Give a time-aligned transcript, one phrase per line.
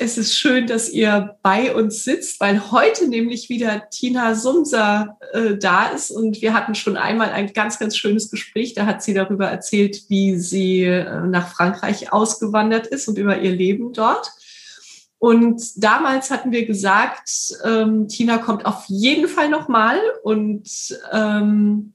[0.00, 5.58] es ist schön, dass ihr bei uns sitzt, weil heute nämlich wieder Tina Sumser äh,
[5.58, 8.72] da ist und wir hatten schon einmal ein ganz, ganz schönes Gespräch.
[8.72, 13.52] Da hat sie darüber erzählt, wie sie äh, nach Frankreich ausgewandert ist und über ihr
[13.52, 14.30] Leben dort.
[15.18, 20.66] Und damals hatten wir gesagt, ähm, Tina kommt auf jeden Fall nochmal und
[21.12, 21.92] ähm,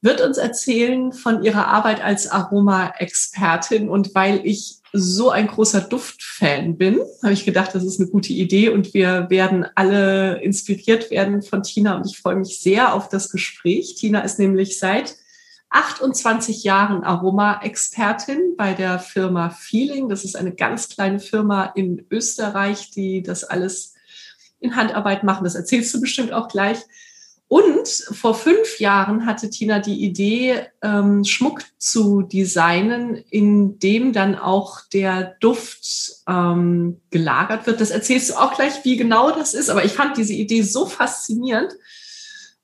[0.00, 3.90] wird uns erzählen von ihrer Arbeit als Aroma-Expertin.
[3.90, 8.32] Und weil ich so ein großer Duftfan bin, habe ich gedacht, das ist eine gute
[8.32, 13.08] Idee und wir werden alle inspiriert werden von Tina und ich freue mich sehr auf
[13.08, 13.94] das Gespräch.
[13.96, 15.16] Tina ist nämlich seit
[15.70, 20.08] 28 Jahren Aroma-Expertin bei der Firma Feeling.
[20.08, 23.94] Das ist eine ganz kleine Firma in Österreich, die das alles
[24.58, 25.44] in Handarbeit machen.
[25.44, 26.78] Das erzählst du bestimmt auch gleich.
[27.50, 34.36] Und vor fünf Jahren hatte Tina die Idee, ähm, Schmuck zu designen, in dem dann
[34.36, 37.80] auch der Duft ähm, gelagert wird.
[37.80, 39.68] Das erzählst du auch gleich, wie genau das ist.
[39.68, 41.72] Aber ich fand diese Idee so faszinierend,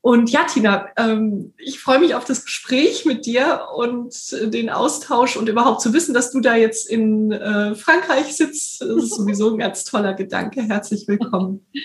[0.06, 4.14] und ja, Tina, ähm, ich freue mich auf das Gespräch mit dir und
[4.52, 8.82] den Austausch und überhaupt zu wissen, dass du da jetzt in äh, Frankreich sitzt.
[8.82, 10.62] Das ist sowieso ein ganz toller Gedanke.
[10.62, 11.66] Herzlich willkommen.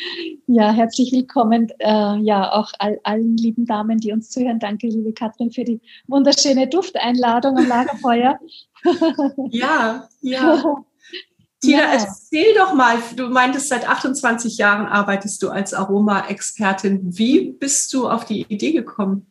[0.53, 1.69] Ja, herzlich willkommen.
[1.79, 4.59] Äh, ja, auch all, allen lieben Damen, die uns zuhören.
[4.59, 8.37] Danke, liebe Katrin, für die wunderschöne Dufteinladung am Lagerfeuer.
[9.51, 10.63] ja, ja.
[11.61, 11.93] Tina, ja.
[11.93, 17.17] erzähl doch mal, du meintest, seit 28 Jahren arbeitest du als Aroma-Expertin.
[17.17, 19.27] Wie bist du auf die Idee gekommen?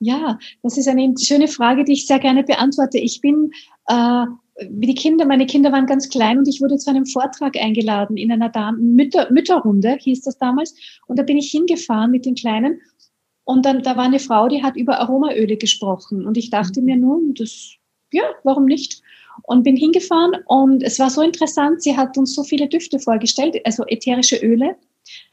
[0.00, 2.98] Ja, das ist eine schöne Frage, die ich sehr gerne beantworte.
[2.98, 3.50] Ich bin
[3.86, 4.24] äh,
[4.56, 8.16] wie die Kinder, meine Kinder waren ganz klein und ich wurde zu einem Vortrag eingeladen
[8.16, 10.74] in einer Damen Mütter, Mütterrunde, hieß das damals.
[11.06, 12.80] Und da bin ich hingefahren mit den Kleinen.
[13.44, 16.26] Und dann, da war eine Frau, die hat über Aromaöle gesprochen.
[16.26, 17.74] Und ich dachte mir nun, das,
[18.12, 19.02] ja, warum nicht?
[19.42, 21.82] Und bin hingefahren und es war so interessant.
[21.82, 24.76] Sie hat uns so viele Düfte vorgestellt, also ätherische Öle.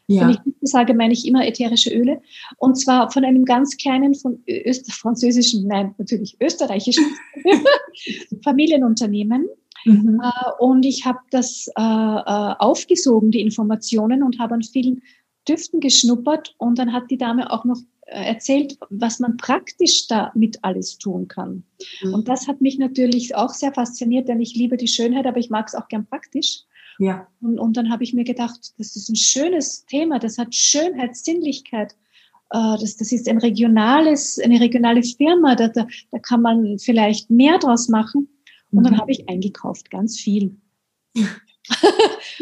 [0.08, 0.22] Ja.
[0.22, 2.22] Wenn ich Düfte sage, meine ich immer ätherische Öle.
[2.58, 7.06] Und zwar von einem ganz kleinen, von Öst französischen, nein, natürlich österreichischen
[8.44, 9.48] Familienunternehmen.
[9.86, 10.22] Mhm.
[10.22, 15.02] Äh, und ich habe das äh, äh, aufgesogen, die Informationen, und habe an vielen
[15.48, 16.56] Düften geschnuppert.
[16.58, 17.78] Und dann hat die Dame auch noch
[18.12, 21.64] erzählt, was man praktisch damit alles tun kann.
[22.04, 22.14] Mhm.
[22.14, 25.50] Und das hat mich natürlich auch sehr fasziniert, denn ich liebe die Schönheit, aber ich
[25.50, 26.64] mag es auch gern praktisch.
[27.00, 27.28] Ja.
[27.42, 31.16] Und, und dann habe ich mir gedacht, das ist ein schönes Thema, das hat Schönheit,
[31.16, 31.94] Sinnlichkeit.
[32.52, 37.30] Äh, das, das ist ein regionales, eine regionale Firma, da, da, da kann man vielleicht
[37.30, 38.28] mehr draus machen.
[38.72, 38.84] Und mhm.
[38.84, 40.58] dann habe ich eingekauft, ganz viel.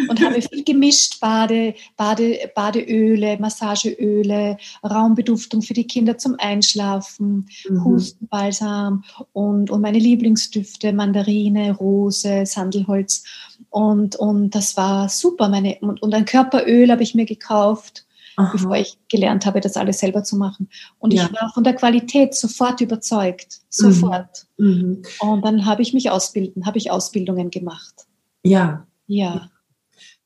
[0.09, 7.83] und habe viel gemischt, Bade, Bade, Badeöle, Massageöle, Raumbeduftung für die Kinder zum Einschlafen, mhm.
[7.83, 13.23] Hustenbalsam und, und meine Lieblingsdüfte, Mandarine, Rose, Sandelholz.
[13.69, 15.49] Und, und das war super.
[15.49, 18.05] Meine, und, und ein Körperöl habe ich mir gekauft.
[18.35, 18.53] Aha.
[18.53, 20.69] bevor ich gelernt habe, das alles selber zu machen.
[20.97, 21.25] Und ja.
[21.25, 24.47] ich war von der Qualität sofort überzeugt, sofort.
[24.55, 24.67] Mhm.
[24.67, 25.01] Mhm.
[25.19, 28.07] Und dann habe ich mich ausbilden, habe ich Ausbildungen gemacht.
[28.43, 29.49] Ja, ja.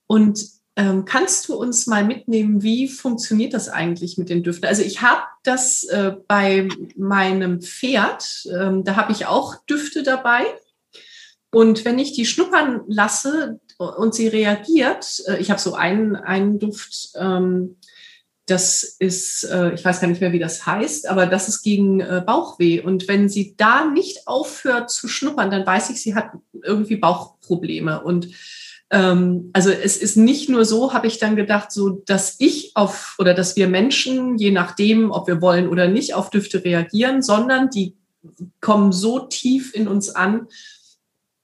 [0.08, 0.46] Und
[0.76, 4.68] ähm, kannst du uns mal mitnehmen, wie funktioniert das eigentlich mit den Düften?
[4.68, 10.44] Also ich habe das äh, bei meinem Pferd, ähm, da habe ich auch Düfte dabei.
[11.52, 16.60] Und wenn ich die schnuppern lasse und sie reagiert, äh, ich habe so einen, einen
[16.60, 17.78] Duft, ähm,
[18.46, 22.02] das ist, äh, ich weiß gar nicht mehr, wie das heißt, aber das ist gegen
[22.02, 22.82] äh, Bauchweh.
[22.82, 26.32] Und wenn sie da nicht aufhört zu schnuppern, dann weiß ich, sie hat
[26.62, 28.04] irgendwie Bauchprobleme.
[28.04, 28.28] Und
[28.94, 33.16] ähm, also es ist nicht nur so, habe ich dann gedacht, so dass ich auf
[33.18, 37.72] oder dass wir Menschen, je nachdem, ob wir wollen oder nicht, auf Düfte reagieren, sondern
[37.72, 37.96] die
[38.62, 40.48] kommen so tief in uns an,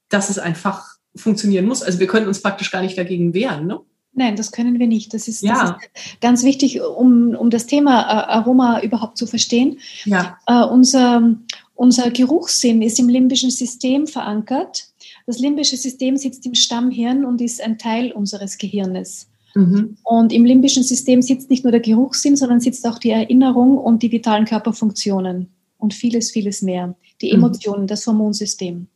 [0.10, 0.86] dass es einfach
[1.16, 1.82] funktionieren muss.
[1.82, 3.66] Also wir können uns praktisch gar nicht dagegen wehren.
[3.66, 3.80] Ne?
[4.14, 5.14] Nein, das können wir nicht.
[5.16, 5.78] Das ist, ja.
[5.94, 9.80] das ist ganz wichtig, um, um das Thema äh, Aroma überhaupt zu verstehen.
[10.06, 10.38] Ja.
[10.48, 11.36] Uh, unser,
[11.74, 14.89] unser Geruchssinn ist im limbischen System verankert.
[15.30, 19.30] Das limbische System sitzt im Stammhirn und ist ein Teil unseres Gehirnes.
[19.54, 19.96] Mhm.
[20.04, 24.02] Und im limbischen System sitzt nicht nur der Geruchssinn, sondern sitzt auch die Erinnerung und
[24.02, 26.96] die vitalen Körperfunktionen und vieles, vieles mehr.
[27.22, 27.44] Die mhm.
[27.44, 27.88] Emotionen, mhm.
[27.88, 28.88] das Hormonsystem.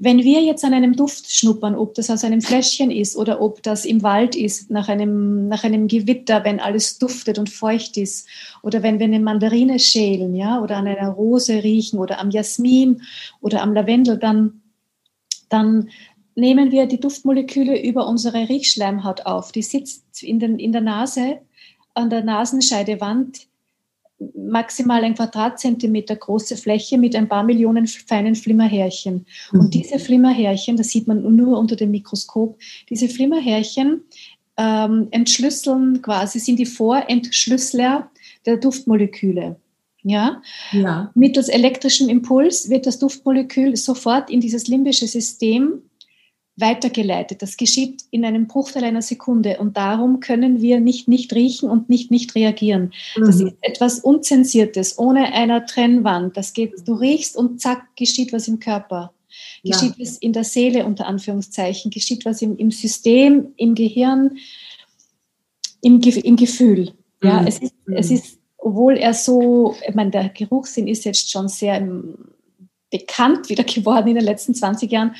[0.00, 3.62] Wenn wir jetzt an einem Duft schnuppern, ob das aus einem Fläschchen ist oder ob
[3.62, 8.26] das im Wald ist, nach einem, nach einem Gewitter, wenn alles duftet und feucht ist,
[8.64, 13.02] oder wenn wir eine Mandarine schälen, ja, oder an einer Rose riechen oder am Jasmin
[13.40, 14.61] oder am Lavendel, dann
[15.52, 15.90] dann
[16.34, 19.52] nehmen wir die Duftmoleküle über unsere Riechschleimhaut auf.
[19.52, 21.40] Die sitzt in, den, in der Nase,
[21.94, 23.46] an der Nasenscheidewand,
[24.36, 29.26] maximal ein Quadratzentimeter große Fläche mit ein paar Millionen feinen Flimmerhärchen.
[29.50, 29.60] Mhm.
[29.60, 32.58] Und diese Flimmerhärchen, das sieht man nur unter dem Mikroskop,
[32.88, 34.02] diese Flimmerhärchen
[34.56, 38.10] ähm, entschlüsseln quasi, sind die Vorentschlüsseler
[38.46, 39.56] der Duftmoleküle.
[40.02, 40.42] Ja?
[40.72, 41.10] ja.
[41.14, 45.82] Mittels elektrischem Impuls wird das Duftmolekül sofort in dieses limbische System
[46.56, 47.40] weitergeleitet.
[47.40, 51.88] Das geschieht in einem Bruchteil einer Sekunde und darum können wir nicht nicht riechen und
[51.88, 52.92] nicht nicht reagieren.
[53.16, 53.24] Mhm.
[53.24, 56.36] Das ist etwas Unzensiertes, ohne einer Trennwand.
[56.36, 59.14] Das geht, du riechst und zack, geschieht was im Körper.
[59.64, 60.04] Geschieht ja.
[60.04, 64.36] was in der Seele unter Anführungszeichen, geschieht was im, im System, im Gehirn,
[65.80, 66.92] im, im Gefühl.
[67.22, 67.46] Ja, mhm.
[67.46, 68.16] es ist, es mhm.
[68.16, 72.14] ist obwohl er so, ich meine, der Geruchssinn ist jetzt schon sehr ähm,
[72.90, 75.14] bekannt wieder geworden in den letzten 20 Jahren,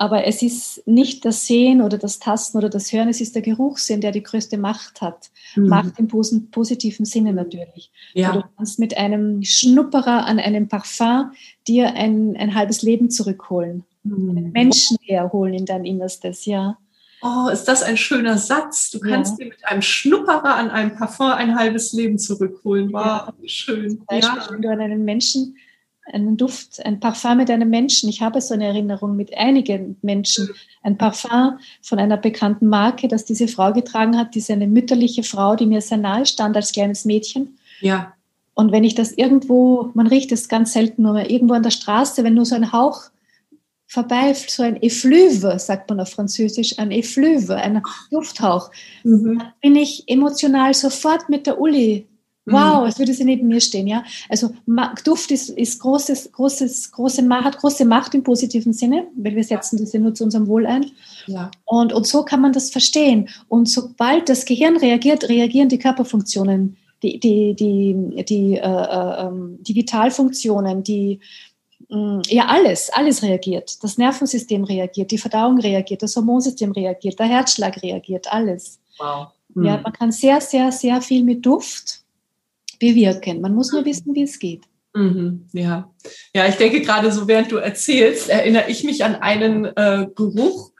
[0.00, 3.42] aber es ist nicht das Sehen oder das Tasten oder das Hören, es ist der
[3.42, 5.30] Geruchssinn, der die größte Macht hat.
[5.56, 5.66] Mhm.
[5.66, 7.90] Macht im positiven Sinne natürlich.
[8.14, 8.32] Ja.
[8.32, 11.32] Du kannst mit einem Schnupperer an einem Parfum
[11.66, 13.82] dir ein, ein halbes Leben zurückholen.
[14.04, 14.52] Mhm.
[14.52, 16.78] Menschen herholen in dein Innerstes, ja.
[17.20, 18.90] Oh, ist das ein schöner Satz.
[18.90, 19.44] Du kannst ja.
[19.44, 22.92] dir mit einem Schnupperer an einem Parfum ein halbes Leben zurückholen.
[22.92, 23.32] Wow, ja.
[23.46, 24.02] schön.
[24.06, 24.48] Beispiel, ja.
[24.50, 25.56] Wenn du an einen Menschen,
[26.12, 30.50] einen Duft, ein Parfum mit einem Menschen, ich habe so eine Erinnerung mit einigen Menschen,
[30.82, 35.56] ein Parfum von einer bekannten Marke, das diese Frau getragen hat, diese eine mütterliche Frau,
[35.56, 37.58] die mir sehr nahe stand als kleines Mädchen.
[37.80, 38.12] Ja.
[38.54, 42.24] Und wenn ich das irgendwo, man riecht es ganz selten nur, irgendwo an der Straße,
[42.24, 43.10] wenn nur so ein Hauch
[43.88, 48.70] vorbei, so ein Effluve, sagt man auf Französisch, ein Effluve, ein Lufthauch.
[49.02, 49.38] Mhm.
[49.38, 52.06] Dann bin ich emotional sofort mit der Uli.
[52.50, 52.84] Wow, mhm.
[52.84, 54.04] als würde sie neben mir stehen, ja.
[54.28, 54.50] Also
[55.04, 59.78] Duft ist, ist großes, großes, große, hat große Macht im positiven Sinne, weil wir setzen
[59.78, 60.86] das ja nur zu unserem Wohl ein.
[61.26, 61.50] Ja.
[61.66, 63.28] Und, und so kann man das verstehen.
[63.48, 69.58] Und sobald das Gehirn reagiert, reagieren die Körperfunktionen, die, die, die, die, äh, äh, ähm,
[69.60, 71.20] die Vitalfunktionen, die,
[71.90, 73.82] ja, alles, alles reagiert.
[73.82, 78.78] Das Nervensystem reagiert, die Verdauung reagiert, das Hormonsystem reagiert, der Herzschlag reagiert, alles.
[78.98, 79.28] Wow.
[79.54, 79.64] Mhm.
[79.64, 82.02] Ja, man kann sehr, sehr, sehr viel mit Duft
[82.78, 83.40] bewirken.
[83.40, 84.62] Man muss nur wissen, wie es geht.
[84.94, 85.90] Mhm, ja.
[86.34, 90.72] ja, ich denke gerade so, während du erzählst, erinnere ich mich an einen äh, Geruch,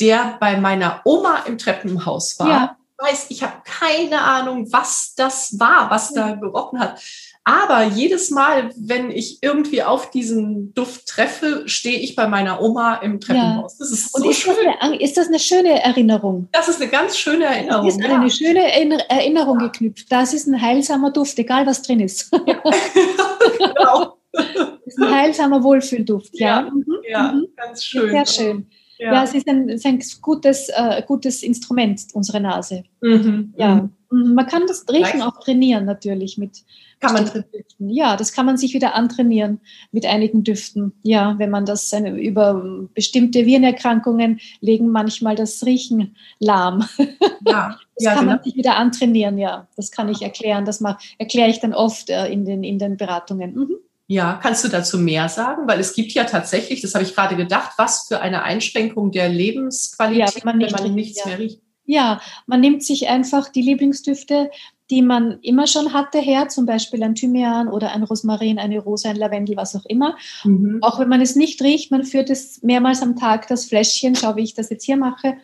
[0.00, 2.48] der bei meiner Oma im Treppenhaus war.
[2.48, 2.76] Ja.
[2.98, 7.00] Ich weiß, ich habe keine Ahnung, was das war, was da gerochen hat.
[7.44, 12.96] Aber jedes Mal, wenn ich irgendwie auf diesen Duft treffe, stehe ich bei meiner Oma
[12.96, 13.78] im Treppenhaus.
[13.78, 14.54] Das ist Und so ist, schön.
[14.64, 16.48] Das eine, ist das eine schöne Erinnerung?
[16.52, 17.86] Das ist eine ganz schöne Erinnerung.
[17.86, 18.14] Das ist ja.
[18.14, 19.66] eine schöne Erinnerung ja.
[19.66, 20.10] geknüpft.
[20.10, 22.30] Das ist ein heilsamer Duft, egal was drin ist.
[22.46, 22.62] Ja.
[23.58, 24.16] genau.
[24.32, 24.46] Das
[24.86, 26.46] ist ein heilsamer Wohlfühlduft, ja.
[26.46, 26.84] Ja, mhm.
[27.08, 27.46] ja mhm.
[27.56, 28.10] ganz schön.
[28.10, 28.66] Sehr schön.
[28.98, 32.84] Ja, ja es ist ein, ist ein gutes, äh, gutes Instrument, unsere Nase.
[33.00, 33.52] Mhm.
[33.56, 33.74] Ja.
[33.74, 33.92] Mhm.
[34.10, 34.34] mhm.
[34.34, 36.62] Man kann das Riechen auch trainieren, natürlich mit
[37.02, 37.90] kann man Düften.
[37.90, 40.92] Ja, das kann man sich wieder antrainieren mit einigen Düften.
[41.02, 46.86] Ja, wenn man das über bestimmte Virenerkrankungen legen manchmal das Riechen lahm.
[47.44, 48.36] Ja, das ja, kann genau.
[48.36, 49.66] man sich wieder antrainieren, ja.
[49.76, 50.64] Das kann ich erklären.
[50.64, 50.80] Das
[51.18, 53.54] erkläre ich dann oft äh, in, den, in den Beratungen.
[53.54, 53.76] Mhm.
[54.06, 55.66] Ja, kannst du dazu mehr sagen?
[55.66, 59.28] Weil es gibt ja tatsächlich, das habe ich gerade gedacht, was für eine Einschränkung der
[59.28, 61.26] Lebensqualität, ja, wenn man, nicht wenn man nichts ja.
[61.26, 61.60] mehr riecht.
[61.84, 64.50] Ja, man nimmt sich einfach die Lieblingsdüfte,
[64.90, 69.08] die man immer schon hatte, her, zum Beispiel ein Thymian oder ein Rosmarin, eine Rose,
[69.08, 70.16] ein Lavendel, was auch immer.
[70.44, 70.78] Mhm.
[70.82, 74.36] Auch wenn man es nicht riecht, man führt es mehrmals am Tag, das Fläschchen, schau,
[74.36, 75.36] wie ich das jetzt hier mache,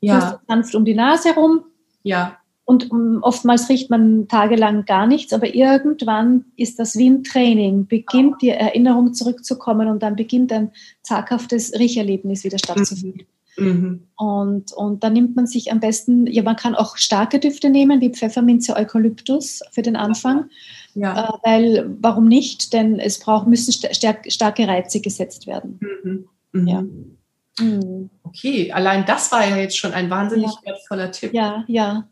[0.00, 0.40] ja.
[0.46, 1.64] sanft um die Nase rum.
[2.02, 2.38] Ja.
[2.66, 7.86] Und um, oftmals riecht man tagelang gar nichts, aber irgendwann ist das wie ein Training,
[7.86, 10.70] beginnt die Erinnerung zurückzukommen und dann beginnt ein
[11.02, 13.26] zaghaftes Riecherlebnis wieder stattzufinden.
[13.26, 13.34] Mhm.
[13.56, 14.08] Mhm.
[14.16, 18.00] Und, und dann nimmt man sich am besten, ja, man kann auch starke Düfte nehmen,
[18.00, 20.50] wie Pfefferminze, Eukalyptus für den Anfang.
[20.94, 21.28] Ja.
[21.28, 22.72] Äh, weil, warum nicht?
[22.72, 25.80] Denn es braucht, müssen stark, starke Reize gesetzt werden.
[25.80, 26.28] Mhm.
[26.52, 26.66] mhm.
[26.68, 26.84] Ja.
[27.60, 28.10] Mhm.
[28.24, 30.72] Okay, allein das war ja jetzt schon ein wahnsinnig ja.
[30.72, 31.32] wertvoller Tipp.
[31.32, 32.08] Ja, ja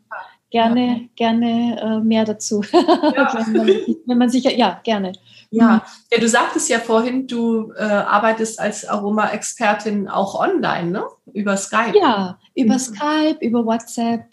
[0.53, 0.99] gerne, ja.
[1.15, 2.61] gerne äh, mehr dazu.
[2.71, 3.67] Wenn, man,
[4.05, 5.13] wenn, man, sich, ja, gerne.
[5.53, 5.73] Ja.
[5.75, 5.81] Mhm.
[6.11, 11.03] ja, du sagtest ja vorhin, du äh, arbeitest als Aroma-Expertin auch online, ne?
[11.31, 11.93] Über Skype.
[11.99, 12.79] Ja, über mhm.
[12.79, 14.25] Skype, über WhatsApp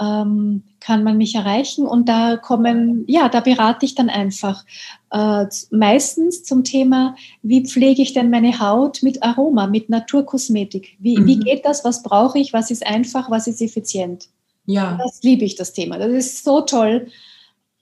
[0.00, 4.64] ähm, kann man mich erreichen und da kommen, ja, da berate ich dann einfach
[5.10, 10.96] äh, meistens zum Thema, wie pflege ich denn meine Haut mit Aroma, mit Naturkosmetik?
[11.00, 11.26] Wie, mhm.
[11.26, 11.84] wie geht das?
[11.84, 12.52] Was brauche ich?
[12.52, 13.28] Was ist einfach?
[13.28, 14.28] Was ist effizient?
[14.66, 14.98] Ja.
[15.02, 15.98] Das liebe ich, das Thema.
[15.98, 17.08] Das ist so toll,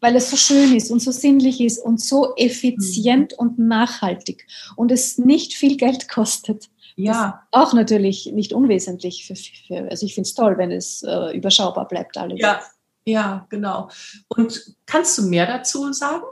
[0.00, 3.38] weil es so schön ist und so sinnlich ist und so effizient mhm.
[3.38, 6.68] und nachhaltig und es nicht viel Geld kostet.
[7.00, 7.46] Ja.
[7.52, 9.24] auch natürlich nicht unwesentlich.
[9.24, 12.40] Für, für, also ich finde es toll, wenn es äh, überschaubar bleibt alles.
[12.40, 12.60] Ja,
[13.04, 13.88] ja, genau.
[14.26, 16.24] Und kannst du mehr dazu sagen?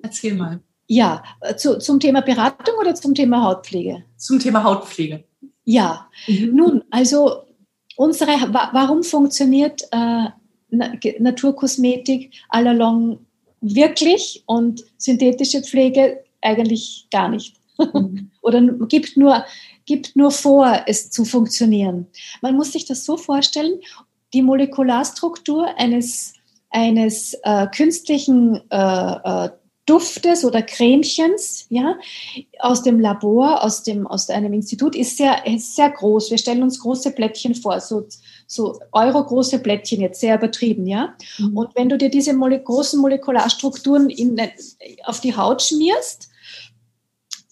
[0.00, 0.60] Erzähl mal.
[0.86, 4.04] Ja, äh, zu, zum Thema Beratung oder zum Thema Hautpflege?
[4.16, 5.24] Zum Thema Hautpflege.
[5.64, 6.54] Ja, mhm.
[6.54, 7.42] nun, also
[7.96, 10.26] unsere, warum funktioniert äh,
[10.72, 13.18] Naturkosmetik allalong
[13.60, 17.56] wirklich und synthetische Pflege eigentlich gar nicht?
[17.78, 18.30] Mhm.
[18.42, 19.44] Oder gibt nur,
[19.86, 22.06] gibt nur vor, es zu funktionieren.
[22.40, 23.80] Man muss sich das so vorstellen,
[24.34, 26.34] die Molekularstruktur eines,
[26.70, 29.50] eines äh, künstlichen äh, äh,
[29.84, 31.98] Duftes oder Cremchens, ja,
[32.60, 36.30] aus dem Labor, aus dem, aus einem Institut, ist sehr, ist sehr groß.
[36.30, 38.06] Wir stellen uns große Plättchen vor, so,
[38.46, 41.14] so Euro-große Plättchen jetzt, sehr übertrieben, ja.
[41.38, 41.56] Mhm.
[41.56, 44.40] Und wenn du dir diese Mole großen Molekularstrukturen in,
[45.04, 46.28] auf die Haut schmierst,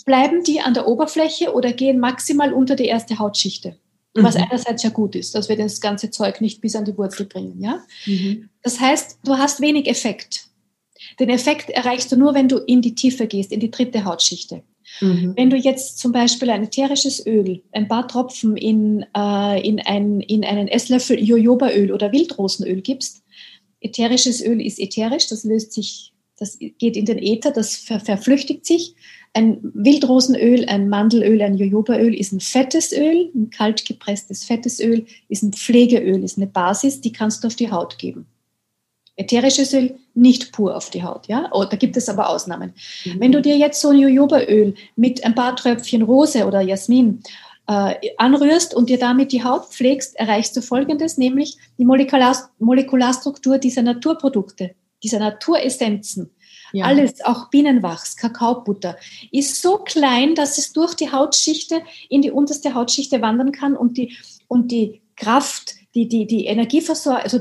[0.07, 3.77] bleiben die an der Oberfläche oder gehen maximal unter die erste Hautschichte.
[4.15, 4.23] Mhm.
[4.23, 7.27] Was einerseits ja gut ist, dass wir das ganze Zeug nicht bis an die Wurzel
[7.27, 7.81] bringen, ja.
[8.07, 8.51] Mhm.
[8.63, 10.50] Das heißt, du hast wenig Effekt.
[11.19, 14.63] Den Effekt erreichst du nur, wenn du in die Tiefe gehst, in die dritte Hautschichte.
[15.01, 15.35] Mhm.
[15.37, 20.21] Wenn du jetzt zum Beispiel ein ätherisches Öl, ein paar Tropfen in, äh, in, ein,
[20.21, 23.23] in einen Esslöffel Jojobaöl oder Wildrosenöl gibst,
[23.81, 28.67] ätherisches Öl ist ätherisch, das löst sich, das geht in den Äther, das ver verflüchtigt
[28.67, 28.95] sich.
[29.33, 35.07] Ein Wildrosenöl, ein Mandelöl, ein Jojobaöl ist ein fettes Öl, ein kalt gepresstes fettes Öl
[35.29, 38.27] ist ein Pflegeöl, ist eine Basis, die kannst du auf die Haut geben.
[39.21, 41.51] Ätherisches Öl nicht pur auf die Haut, ja.
[41.53, 42.73] Oh, da gibt es aber Ausnahmen.
[43.05, 43.21] Mhm.
[43.21, 47.23] Wenn du dir jetzt so ein Jojobaöl mit ein paar Tröpfchen Rose oder Jasmin
[47.69, 53.59] äh, anrührst und dir damit die Haut pflegst, erreichst du Folgendes, nämlich die Molekular Molekularstruktur
[53.59, 56.31] dieser Naturprodukte, dieser Naturessenzen.
[56.73, 56.87] Ja.
[56.87, 58.97] Alles, auch Bienenwachs, Kakaobutter,
[59.33, 63.97] ist so klein, dass es durch die Hautschichte in die unterste Hautschichte wandern kann und
[63.97, 64.17] die,
[64.49, 67.41] und die Kraft, die, die, die Energieversorgung, also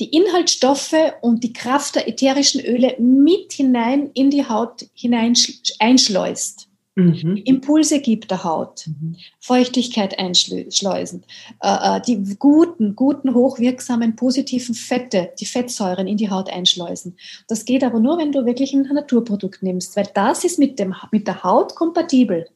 [0.00, 5.34] die Inhaltsstoffe und die Kraft der ätherischen Öle mit hinein in die Haut hinein
[5.80, 6.68] einschleust.
[6.98, 7.42] Mhm.
[7.44, 9.16] Impulse gibt der Haut, mhm.
[9.38, 11.22] Feuchtigkeit einschleusen,
[11.62, 17.16] äh, äh, die guten, guten, hochwirksamen, positiven Fette, die Fettsäuren in die Haut einschleusen.
[17.46, 20.92] Das geht aber nur, wenn du wirklich ein Naturprodukt nimmst, weil das ist mit, dem,
[21.12, 22.48] mit der Haut kompatibel.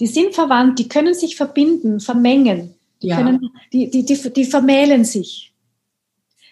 [0.00, 3.16] Die sind verwandt, die können sich verbinden, vermengen, die, ja.
[3.16, 5.51] können, die, die, die, die vermählen sich.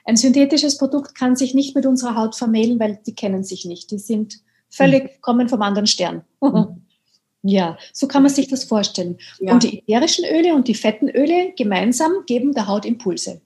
[0.04, 3.90] Ein synthetisches Produkt kann sich nicht mit unserer Haut vermählen, weil die kennen sich nicht.
[3.90, 5.20] Die sind völlig, mhm.
[5.20, 6.22] kommen vom anderen Stern.
[6.40, 6.82] Mhm.
[7.42, 9.18] ja, so kann man sich das vorstellen.
[9.40, 9.52] Ja.
[9.52, 13.40] Und die ätherischen Öle und die fetten Öle gemeinsam geben der Haut Impulse.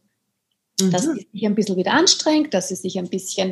[0.80, 0.90] Mhm.
[0.90, 3.50] Dass sie sich ein bisschen wieder anstrengt, dass sie sich ein bisschen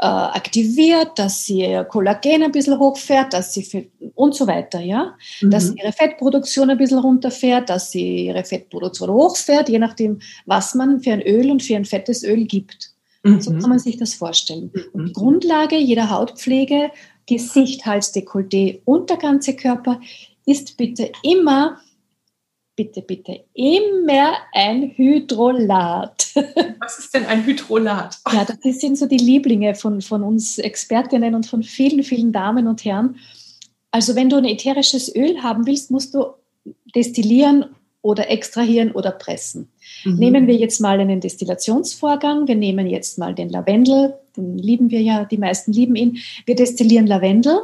[0.00, 4.80] äh, aktiviert, dass sie ihr Kollagen ein bisschen hochfährt, dass sie für, und so weiter,
[4.80, 5.14] ja.
[5.42, 5.50] Mhm.
[5.50, 11.00] Dass ihre Fettproduktion ein bisschen runterfährt, dass sie ihre Fettproduktion hochfährt, je nachdem, was man
[11.00, 12.92] für ein Öl und für ein fettes Öl gibt.
[13.22, 13.40] Mhm.
[13.40, 14.72] So kann man sich das vorstellen.
[14.92, 16.90] Und die Grundlage jeder Hautpflege,
[17.26, 20.00] Gesicht, Hals, Dekolleté und der ganze Körper
[20.46, 21.78] ist bitte immer
[22.76, 26.32] bitte, bitte immer ein Hydrolat.
[26.80, 28.18] Was ist denn ein Hydrolat?
[28.32, 32.66] Ja, das sind so die Lieblinge von, von uns Expertinnen und von vielen, vielen Damen
[32.66, 33.16] und Herren.
[33.90, 36.24] Also wenn du ein ätherisches Öl haben willst, musst du
[36.94, 37.66] destillieren
[38.00, 39.70] oder extrahieren oder pressen.
[40.04, 40.16] Mhm.
[40.16, 42.48] Nehmen wir jetzt mal einen Destillationsvorgang.
[42.48, 46.18] Wir nehmen jetzt mal den Lavendel, den lieben wir ja, die meisten lieben ihn.
[46.46, 47.60] Wir destillieren Lavendel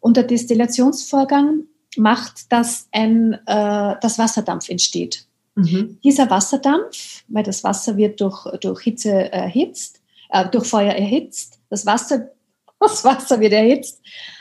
[0.00, 1.64] und der Destillationsvorgang
[1.98, 5.26] macht, dass ein, äh, dass Wasserdampf entsteht.
[5.54, 5.98] Mhm.
[6.02, 11.86] Dieser Wasserdampf, weil das Wasser wird durch, durch Hitze erhitzt, äh, durch Feuer erhitzt, das
[11.86, 12.30] Wasser,
[12.80, 14.00] das Wasser wird erhitzt,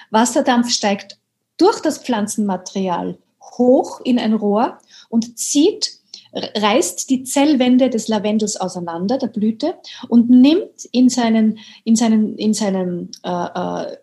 [0.10, 1.18] Wasserdampf steigt
[1.58, 3.18] durch das Pflanzenmaterial
[3.58, 4.80] hoch in ein Rohr
[5.10, 6.00] und zieht,
[6.34, 9.76] reißt die Zellwände des Lavendels auseinander, der Blüte,
[10.10, 13.98] und nimmt in seinen, in seinen, in seinen äh, äh,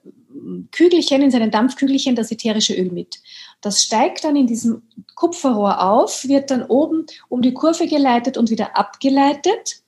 [0.73, 3.21] Kügelchen, in seinen Dampfkügelchen das ätherische Öl mit.
[3.61, 4.83] Das steigt dann in diesem
[5.15, 9.83] Kupferrohr auf, wird dann oben um die Kurve geleitet und wieder abgeleitet.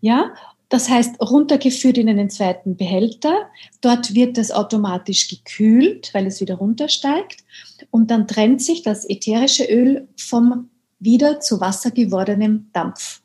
[0.00, 0.34] Ja,
[0.68, 3.50] das heißt runtergeführt in einen zweiten Behälter.
[3.80, 7.44] Dort wird es automatisch gekühlt, weil es wieder runtersteigt.
[7.90, 10.70] Und dann trennt sich das ätherische Öl vom
[11.00, 13.20] wieder zu Wasser gewordenen Dampf.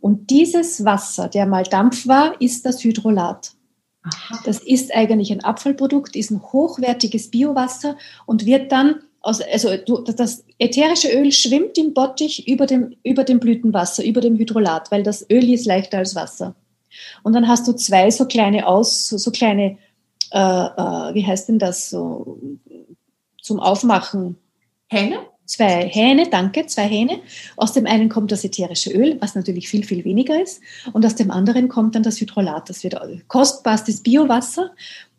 [0.00, 3.54] Und dieses Wasser, der mal Dampf war, ist das Hydrolat.
[4.44, 10.44] Das ist eigentlich ein Abfallprodukt, ist ein hochwertiges Biowasser und wird dann aus, also das
[10.58, 15.28] ätherische Öl schwimmt im Bottich über dem, über dem Blütenwasser, über dem Hydrolat, weil das
[15.30, 16.56] Öl ist leichter als Wasser.
[17.22, 19.78] Und dann hast du zwei so kleine Aus, so, so kleine,
[20.32, 22.38] äh, äh, wie heißt denn das, so
[23.40, 24.36] zum Aufmachen.
[24.88, 25.20] Hähne?
[25.46, 27.20] Zwei Hähne, danke, zwei Hähne.
[27.56, 30.60] Aus dem einen kommt das ätherische Öl, was natürlich viel, viel weniger ist.
[30.92, 32.68] Und aus dem anderen kommt dann das Hydrolat.
[32.68, 32.96] Das wird
[33.28, 34.70] kostbarstes Biowasser.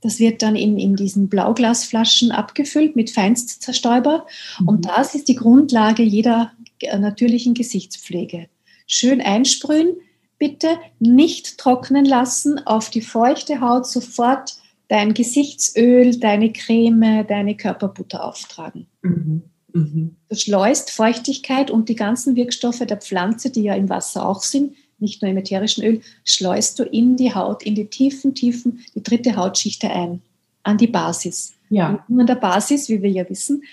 [0.01, 4.26] Das wird dann in, in diesen Blauglasflaschen abgefüllt mit Feinstzerstäuber.
[4.60, 4.67] Mhm.
[4.67, 6.52] Und das ist die Grundlage jeder
[7.00, 8.48] natürlichen Gesichtspflege.
[8.88, 9.95] Schön einsprühen,
[10.38, 14.56] bitte nicht trocknen lassen, auf die feuchte Haut sofort
[14.89, 18.88] dein Gesichtsöl, deine Creme, deine Körperbutter auftragen.
[19.02, 19.43] Mhm.
[19.74, 20.16] Mhm.
[20.30, 24.76] Das schleust Feuchtigkeit und die ganzen Wirkstoffe der Pflanze, die ja im Wasser auch sind,
[25.00, 29.04] nicht nur im ätherischen Öl, schleust du in die Haut, in die tiefen, tiefen, die
[29.04, 30.22] dritte Hautschicht ein,
[30.64, 31.54] an die Basis.
[31.70, 31.90] Ja.
[31.90, 33.64] Und nur an der Basis, wie wir ja wissen,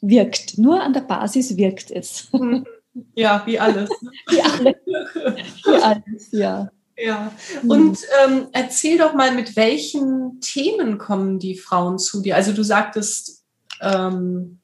[0.00, 0.58] wirkt.
[0.58, 2.28] Nur an der Basis wirkt es.
[2.32, 2.66] Mhm.
[3.14, 3.90] Ja, wie alles.
[4.28, 4.76] wie alles.
[4.84, 6.70] Wie alles, ja.
[6.98, 7.30] Ja,
[7.62, 7.70] mhm.
[7.70, 12.36] und ähm, erzähl doch mal, mit welchen Themen kommen die Frauen zu dir?
[12.36, 13.44] Also du sagtest,
[13.82, 14.60] ähm,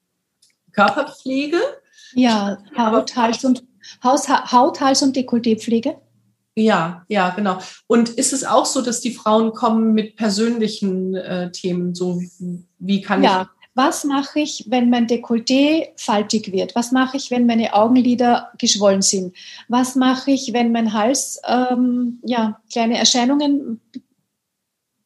[0.73, 1.59] Körperpflege.
[2.15, 3.65] Ja, Haut, Hals und,
[4.03, 5.97] Haus, Haut, Hals und Dekolletépflege.
[6.55, 7.59] Ja, ja, genau.
[7.87, 12.21] Und ist es auch so, dass die Frauen kommen mit persönlichen äh, Themen, so
[12.79, 13.43] wie kann ja.
[13.43, 16.75] ich was mache ich, wenn mein Dekolleté faltig wird?
[16.75, 19.35] Was mache ich, wenn meine Augenlider geschwollen sind?
[19.69, 23.81] Was mache ich, wenn mein Hals ähm, ja, kleine Erscheinungen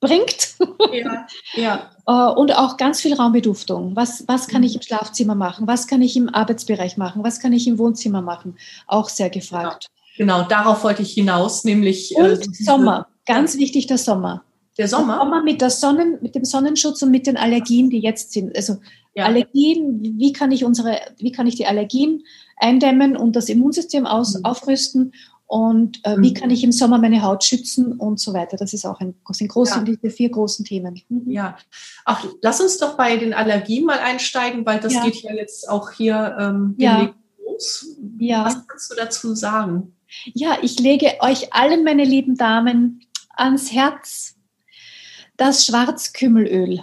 [0.00, 0.56] bringt?
[0.92, 1.90] Ja, ja.
[2.09, 3.96] Äh, und auch ganz viel Raumbeduftung.
[3.96, 4.76] Was, was kann ich mhm.
[4.76, 5.66] im Schlafzimmer machen?
[5.66, 7.24] Was kann ich im Arbeitsbereich machen?
[7.24, 8.56] Was kann ich im Wohnzimmer machen?
[8.87, 9.88] Auch sehr gefragt.
[10.16, 12.16] Genau, genau darauf wollte ich hinaus, nämlich.
[12.16, 14.44] Äh, und äh, Sommer, ganz wichtig der Sommer.
[14.78, 15.14] Der Sommer?
[15.14, 18.54] Der Sommer mit, der Sonnen, mit dem Sonnenschutz und mit den Allergien, die jetzt sind.
[18.54, 18.76] Also
[19.16, 19.24] ja.
[19.24, 22.22] Allergien, wie kann ich unsere, wie kann ich die Allergien
[22.56, 24.44] eindämmen und das Immunsystem aus, mhm.
[24.44, 25.12] aufrüsten
[25.46, 26.22] und äh, mhm.
[26.22, 28.56] wie kann ich im Sommer meine Haut schützen und so weiter.
[28.56, 29.82] Das ist auch ein, sind große, ja.
[29.82, 31.00] diese vier großen Themen.
[31.09, 31.30] Mhm.
[31.30, 31.56] Ja,
[32.04, 35.04] ach, lass uns doch bei den Allergien mal einsteigen, weil das ja.
[35.04, 37.14] geht ja jetzt auch hier ähm, ja.
[37.44, 37.87] los.
[38.18, 38.44] Ja.
[38.44, 39.94] Was kannst du dazu sagen?
[40.35, 43.06] Ja, ich lege euch allen, meine lieben Damen,
[43.37, 44.35] ans Herz
[45.37, 46.82] das Schwarzkümmelöl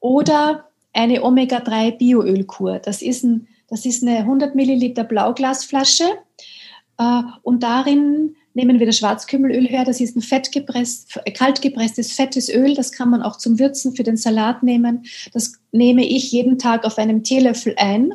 [0.00, 2.80] oder eine Omega-3 Bioölkur.
[2.80, 6.04] Das ist, ein, das ist eine 100 Milliliter Blauglasflasche
[7.42, 9.84] und darin nehmen wir das Schwarzkümmelöl her.
[9.84, 12.74] Das ist ein fettgepresst, kaltgepresstes fettes Öl.
[12.74, 15.04] Das kann man auch zum Würzen für den Salat nehmen.
[15.32, 18.14] Das nehme ich jeden Tag auf einem Teelöffel ein.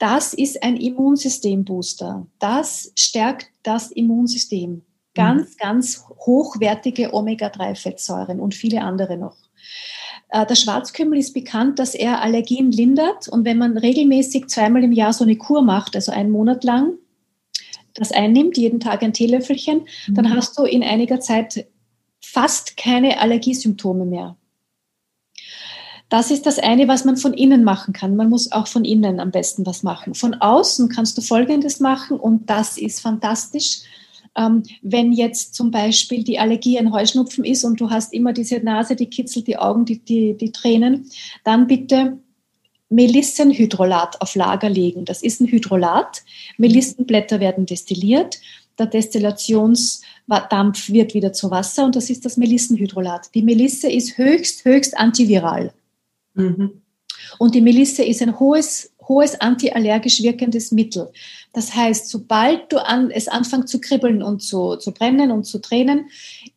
[0.00, 2.26] Das ist ein Immunsystembooster.
[2.40, 4.82] Das stärkt das Immunsystem.
[5.14, 5.58] Ganz, mhm.
[5.58, 9.36] ganz hochwertige Omega-3-Fettsäuren und viele andere noch.
[10.30, 13.28] Äh, der Schwarzkümmel ist bekannt, dass er Allergien lindert.
[13.28, 16.94] Und wenn man regelmäßig zweimal im Jahr so eine Kur macht, also einen Monat lang,
[17.94, 20.14] das einnimmt, jeden Tag ein Teelöffelchen, mhm.
[20.14, 21.66] dann hast du in einiger Zeit
[22.20, 24.36] fast keine Allergiesymptome mehr.
[26.08, 28.14] Das ist das eine, was man von innen machen kann.
[28.14, 30.14] Man muss auch von innen am besten was machen.
[30.14, 33.80] Von außen kannst du Folgendes machen und das ist fantastisch.
[34.36, 38.58] Ähm, wenn jetzt zum Beispiel die Allergie ein Heuschnupfen ist und du hast immer diese
[38.58, 41.08] Nase, die kitzelt, die Augen, die, die, die Tränen,
[41.44, 42.18] dann bitte
[42.90, 45.04] Melissenhydrolat auf Lager legen.
[45.04, 46.22] Das ist ein Hydrolat.
[46.58, 48.38] Melissenblätter werden destilliert.
[48.78, 53.34] Der Destillationsdampf wird wieder zu Wasser und das ist das Melissenhydrolat.
[53.34, 55.72] Die Melisse ist höchst, höchst antiviral.
[56.34, 56.82] Mhm.
[57.38, 61.10] Und die Melisse ist ein hohes, hohes antiallergisch wirkendes Mittel.
[61.52, 65.60] Das heißt, sobald du an, es anfängt zu kribbeln und zu, zu brennen und zu
[65.60, 66.08] tränen,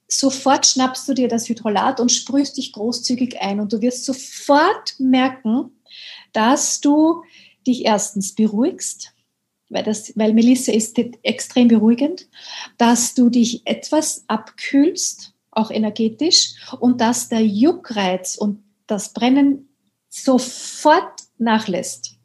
[0.08, 3.60] sofort schnappst du dir das Hydrolat und sprühst dich großzügig ein.
[3.60, 5.72] Und du wirst sofort merken,
[6.34, 7.24] dass du
[7.66, 9.14] dich erstens beruhigst,
[9.70, 12.28] weil, das, weil Melisse ist extrem beruhigend,
[12.78, 19.70] dass du dich etwas abkühlst, auch energetisch, und dass der Juckreiz und das Brennen
[20.10, 22.16] sofort nachlässt.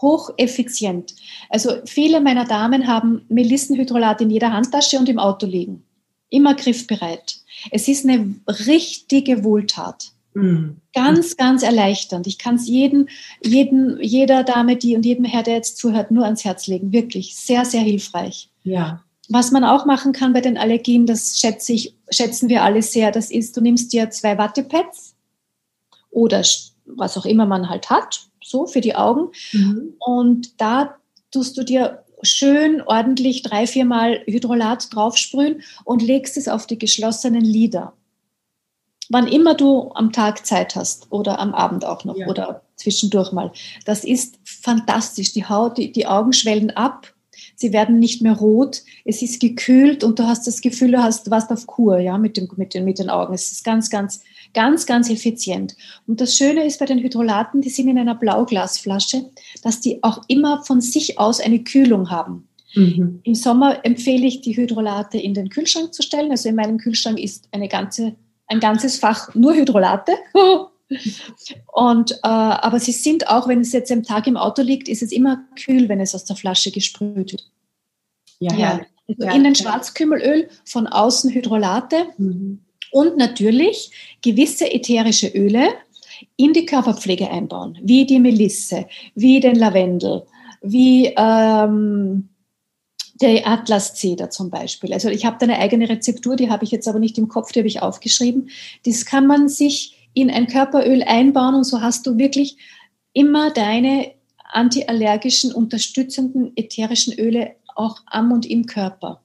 [0.00, 1.16] Hocheffizient.
[1.50, 5.84] Also viele meiner Damen haben Melissenhydrolat in jeder Handtasche und im Auto liegen.
[6.30, 7.38] Immer griffbereit.
[7.72, 10.12] Es ist eine richtige Wohltat.
[10.34, 10.76] Mhm.
[10.94, 12.26] Ganz, ganz erleichternd.
[12.26, 13.08] Ich kann es jedem,
[13.42, 16.92] jeden, jeder Dame, die und jedem Herr, der jetzt zuhört, nur ans Herz legen.
[16.92, 18.50] Wirklich sehr, sehr hilfreich.
[18.62, 19.04] Ja.
[19.28, 23.10] Was man auch machen kann bei den Allergien, das schätze ich, schätzen wir alle sehr,
[23.12, 25.14] das ist, du nimmst dir zwei Wattepads
[26.10, 26.42] oder
[26.86, 29.30] was auch immer man halt hat, so für die Augen.
[29.52, 29.94] Mhm.
[29.98, 30.96] Und da
[31.30, 37.44] tust du dir schön ordentlich drei, viermal Hydrolat draufsprühen und legst es auf die geschlossenen
[37.44, 37.92] Lider
[39.08, 42.26] wann immer du am Tag Zeit hast oder am Abend auch noch ja.
[42.28, 43.52] oder zwischendurch mal.
[43.84, 45.32] Das ist fantastisch.
[45.32, 47.12] Die Haut, die, die Augen schwellen ab.
[47.56, 48.82] Sie werden nicht mehr rot.
[49.04, 52.36] Es ist gekühlt und du hast das Gefühl, du hast was auf Kur, ja, mit,
[52.36, 53.34] dem, mit, den, mit den Augen.
[53.34, 54.22] Es ist ganz, ganz,
[54.54, 55.76] ganz, ganz effizient.
[56.06, 59.30] Und das Schöne ist bei den Hydrolaten, die sind in einer Blauglasflasche,
[59.62, 62.48] dass die auch immer von sich aus eine Kühlung haben.
[62.74, 63.20] Mhm.
[63.24, 66.30] Im Sommer empfehle ich, die Hydrolate in den Kühlschrank zu stellen.
[66.30, 68.14] Also in meinem Kühlschrank ist eine ganze
[68.48, 70.12] ein ganzes Fach nur Hydrolate.
[71.72, 75.02] Und, äh, aber sie sind auch, wenn es jetzt am Tag im Auto liegt, ist
[75.02, 77.50] es immer kühl, wenn es aus der Flasche gesprüht wird.
[78.40, 78.80] Ja, ja.
[79.08, 82.60] Also ja innen Schwarzkümmelöl, von außen Hydrolate mhm.
[82.90, 83.90] und natürlich
[84.22, 85.68] gewisse ätherische Öle
[86.36, 90.24] in die Körperpflege einbauen, wie die Melisse, wie den Lavendel,
[90.62, 92.28] wie ähm,
[93.20, 94.92] der Atlaszeder zum Beispiel.
[94.92, 97.52] Also ich habe da eine eigene Rezeptur, die habe ich jetzt aber nicht im Kopf,
[97.52, 98.50] die habe ich aufgeschrieben.
[98.84, 102.56] Das kann man sich in ein Körperöl einbauen und so hast du wirklich
[103.12, 104.12] immer deine
[104.50, 109.22] antiallergischen, unterstützenden ätherischen Öle auch am und im Körper.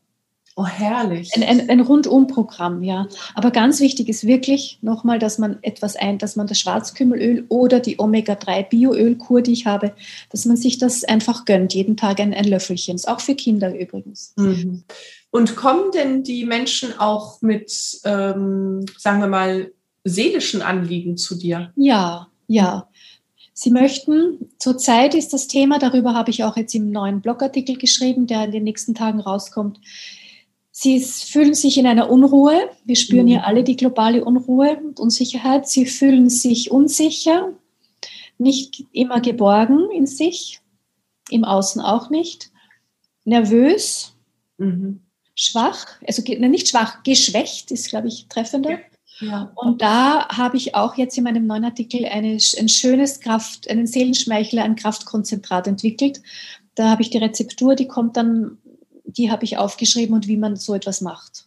[0.56, 1.32] Oh, herrlich.
[1.36, 3.08] Ein, ein, ein Rundumprogramm, ja.
[3.34, 7.80] Aber ganz wichtig ist wirklich nochmal, dass man etwas ein, dass man das Schwarzkümmelöl oder
[7.80, 9.94] die Omega-3-Bioölkur, die ich habe,
[10.30, 12.96] dass man sich das einfach gönnt, jeden Tag ein, ein Löffelchen.
[12.96, 14.34] Ist auch für Kinder übrigens.
[14.36, 14.84] Mhm.
[15.32, 19.72] Und kommen denn die Menschen auch mit, ähm, sagen wir mal,
[20.04, 21.72] seelischen Anliegen zu dir?
[21.76, 22.88] Ja, ja.
[23.54, 28.28] Sie möchten, zurzeit ist das Thema, darüber habe ich auch jetzt im neuen Blogartikel geschrieben,
[28.28, 29.80] der in den nächsten Tagen rauskommt,
[30.76, 32.68] Sie fühlen sich in einer Unruhe.
[32.84, 33.32] Wir spüren mhm.
[33.32, 35.68] ja alle die globale Unruhe und Unsicherheit.
[35.70, 37.54] Sie fühlen sich unsicher,
[38.40, 40.62] nicht immer geborgen in sich,
[41.30, 42.50] im Außen auch nicht,
[43.24, 44.16] nervös,
[44.58, 45.02] mhm.
[45.36, 48.72] schwach, also nicht schwach, geschwächt ist, glaube ich, treffender.
[48.72, 48.80] Ja.
[49.20, 49.52] Ja.
[49.54, 53.86] Und da habe ich auch jetzt in meinem neuen Artikel eine, ein schönes Kraft, einen
[53.86, 56.24] Seelenschmeichler, ein Kraftkonzentrat entwickelt.
[56.74, 58.58] Da habe ich die Rezeptur, die kommt dann
[59.17, 61.45] die habe ich aufgeschrieben und wie man so etwas macht,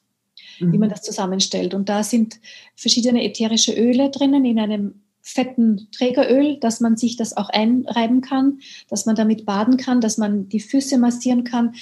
[0.60, 0.72] mhm.
[0.72, 0.92] wie man mhm.
[0.92, 1.74] das zusammenstellt.
[1.74, 2.40] Und da sind
[2.74, 8.60] verschiedene ätherische Öle drinnen in einem fetten Trägeröl, dass man sich das auch einreiben kann,
[8.88, 11.74] dass man damit baden kann, dass man die Füße massieren kann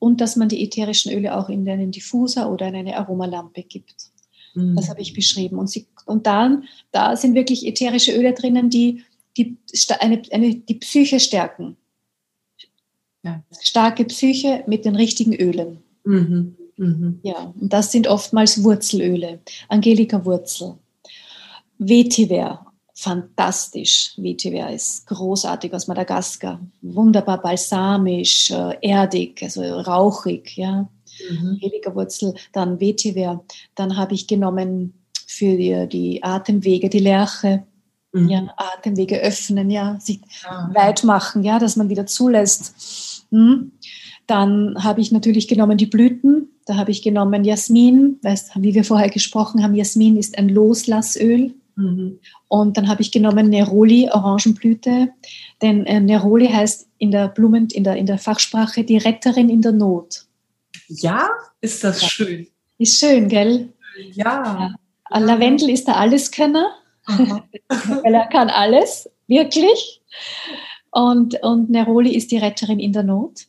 [0.00, 4.10] und dass man die ätherischen Öle auch in einen Diffuser oder in eine Aromalampe gibt.
[4.54, 4.74] Mhm.
[4.74, 5.58] Das habe ich beschrieben.
[5.58, 9.04] Und, sie, und dann, da sind wirklich ätherische Öle drinnen, die
[9.36, 9.56] die,
[10.00, 11.76] eine, eine, die Psyche stärken.
[13.22, 13.42] Ja.
[13.60, 15.78] Starke Psyche mit den richtigen Ölen.
[16.04, 16.56] Mhm.
[16.76, 17.20] Mhm.
[17.22, 19.40] Ja, und das sind oftmals Wurzelöle.
[19.68, 20.74] Angelika-Wurzel.
[21.78, 24.12] Vetiver, fantastisch.
[24.16, 26.60] Vetiver ist großartig aus Madagaskar.
[26.82, 30.56] Wunderbar balsamisch, äh, erdig, also rauchig.
[30.56, 30.88] Ja.
[31.30, 31.58] Mhm.
[31.60, 33.44] Angelika-Wurzel, dann Vetiver.
[33.74, 34.94] Dann habe ich genommen
[35.26, 37.64] für die, die Atemwege die Lerche.
[38.12, 38.28] Mhm.
[38.28, 40.70] Ja, Atemwege öffnen, ja, sich ah.
[40.72, 43.26] weit machen, ja, dass man wieder zulässt.
[43.30, 43.72] Hm?
[44.26, 46.48] Dann habe ich natürlich genommen die Blüten.
[46.66, 51.54] Da habe ich genommen Jasmin, weißt, wie wir vorher gesprochen haben, Jasmin ist ein Loslassöl.
[51.76, 52.18] Mhm.
[52.48, 55.08] Und dann habe ich genommen Neroli, Orangenblüte.
[55.62, 59.62] Denn äh, Neroli heißt in der Blumen, in der, in der Fachsprache die Retterin in
[59.62, 60.26] der Not.
[60.88, 61.28] Ja,
[61.60, 62.08] ist das ja.
[62.08, 62.46] schön.
[62.78, 63.72] Ist schön, gell?
[64.12, 64.76] Ja.
[65.10, 65.18] ja.
[65.18, 66.66] Lavendel ist der Alleskönner.
[67.08, 70.00] Weil er kann alles, wirklich.
[70.90, 73.46] Und, und Neroli ist die Retterin in der Not.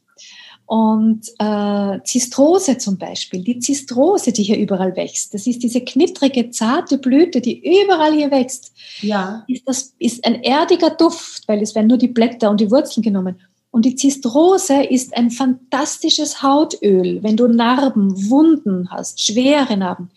[0.69, 6.51] Und äh, Zistrose zum Beispiel, die Zistrose, die hier überall wächst, das ist diese knittrige,
[6.51, 8.71] zarte Blüte, die überall hier wächst.
[9.01, 9.43] Ja.
[9.47, 13.01] Ist, das, ist ein erdiger Duft, weil es werden nur die Blätter und die Wurzeln
[13.01, 13.39] genommen.
[13.71, 20.11] Und die Zistrose ist ein fantastisches Hautöl, wenn du Narben, Wunden hast, schwere Narben.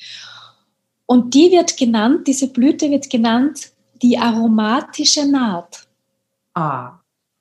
[1.13, 3.71] Und die wird genannt, diese Blüte wird genannt,
[4.01, 5.87] die aromatische Naht.
[6.55, 7.01] Ah.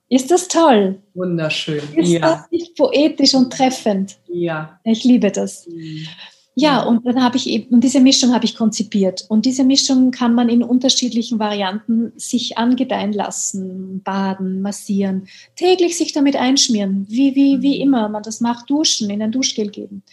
[0.09, 1.01] Ist das toll?
[1.13, 1.81] Wunderschön.
[1.95, 2.19] Ist ja.
[2.19, 4.17] das nicht poetisch und treffend?
[4.27, 4.77] Ja.
[4.83, 5.67] Ich liebe das.
[5.67, 6.05] Mhm.
[6.53, 9.23] Ja, und dann habe ich eben, und diese Mischung habe ich konzipiert.
[9.29, 16.11] Und diese Mischung kann man in unterschiedlichen Varianten sich angedeihen lassen, baden, massieren, täglich sich
[16.11, 17.83] damit einschmieren, wie, wie, wie mhm.
[17.83, 20.03] immer man das macht, duschen, in ein Duschgel geben.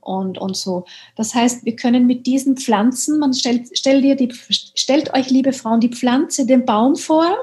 [0.00, 0.84] Und, und so.
[1.16, 5.52] Das heißt, wir können mit diesen Pflanzen, man stellt, stellt, dir die, stellt euch, liebe
[5.52, 7.36] Frauen, die Pflanze, den Baum vor,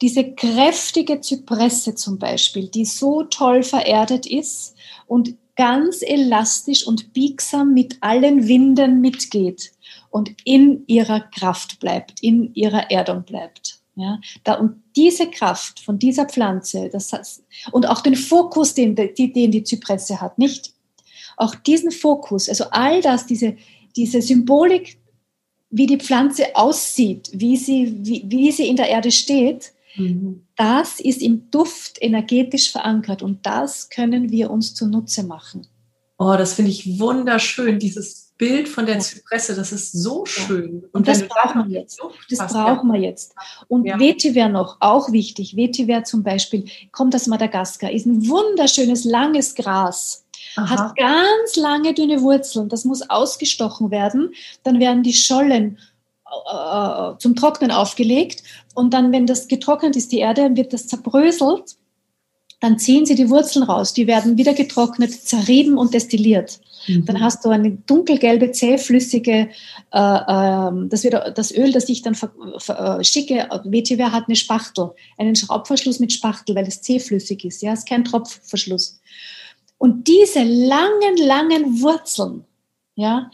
[0.00, 4.74] diese kräftige Zypresse zum Beispiel, die so toll vererdet ist
[5.06, 9.72] und ganz elastisch und biegsam mit allen Winden mitgeht
[10.10, 13.78] und in ihrer Kraft bleibt, in ihrer Erdung bleibt.
[13.94, 19.50] Ja, da, und diese Kraft von dieser Pflanze, das und auch den Fokus, den, den
[19.50, 20.71] die Zypresse hat, nicht?
[21.42, 23.56] Auch diesen Fokus, also all das, diese,
[23.96, 24.98] diese Symbolik,
[25.70, 30.46] wie die Pflanze aussieht, wie sie, wie, wie sie in der Erde steht, Mhm.
[30.56, 35.66] Das ist im Duft energetisch verankert und das können wir uns zunutze machen.
[36.18, 40.84] Oh, das finde ich wunderschön, dieses Bild von der Zypresse, das ist so schön.
[40.84, 42.00] Und, und das brauchen wir jetzt.
[42.30, 42.94] Das hast, brauchen ja.
[42.94, 43.34] wir jetzt.
[43.68, 43.98] Und ja.
[43.98, 45.56] Vetiver noch, auch wichtig.
[45.56, 50.21] Vetiver zum Beispiel kommt aus Madagaskar, ist ein wunderschönes, langes Gras.
[50.56, 50.68] Aha.
[50.68, 52.68] Hat ganz lange, dünne Wurzeln.
[52.68, 54.34] Das muss ausgestochen werden.
[54.62, 55.78] Dann werden die Schollen
[56.50, 58.42] äh, zum Trocknen aufgelegt
[58.74, 61.76] und dann, wenn das getrocknet ist, die Erde, wird das zerbröselt.
[62.60, 63.92] Dann ziehen sie die Wurzeln raus.
[63.92, 66.60] Die werden wieder getrocknet, zerrieben und destilliert.
[66.86, 67.04] Mhm.
[67.06, 69.48] Dann hast du eine dunkelgelbe, zähflüssige,
[69.92, 74.24] äh, äh, das, wird, das Öl, das ich dann ver, ver, äh, schicke, WTW hat
[74.28, 77.62] eine Spachtel, einen Schraubverschluss mit Spachtel, weil es zähflüssig ist.
[77.62, 79.00] Ja, ist kein Tropfverschluss.
[79.82, 82.44] Und diese langen, langen Wurzeln,
[82.94, 83.32] ja,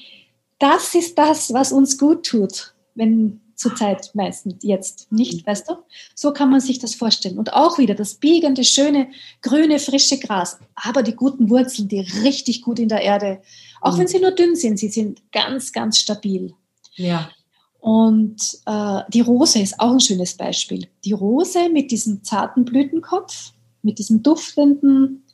[0.59, 5.75] das ist das, was uns gut tut, wenn zurzeit meistens jetzt nicht, weißt du?
[6.15, 7.39] So kann man sich das vorstellen.
[7.39, 9.11] Und auch wieder das biegende, schöne,
[9.43, 13.43] grüne, frische Gras, aber die guten Wurzeln, die richtig gut in der Erde,
[13.83, 13.99] auch mhm.
[13.99, 16.55] wenn sie nur dünn sind, sie sind ganz, ganz stabil.
[16.95, 17.31] Ja.
[17.79, 20.89] Und äh, die Rose ist auch ein schönes Beispiel.
[21.05, 25.25] Die Rose mit diesem zarten Blütenkopf, mit diesem duftenden,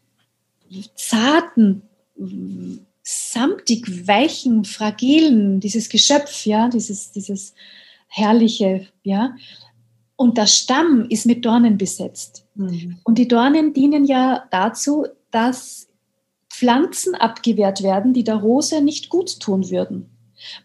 [0.94, 1.82] zarten,
[3.02, 7.54] samtig weichen, fragilen, dieses Geschöpf, ja, dieses, dieses
[8.08, 9.34] herrliche, ja.
[10.16, 12.46] Und der Stamm ist mit Dornen besetzt.
[12.54, 12.98] Mhm.
[13.04, 15.88] Und die Dornen dienen ja dazu, dass
[16.48, 20.08] Pflanzen abgewehrt werden, die der Rose nicht gut tun würden.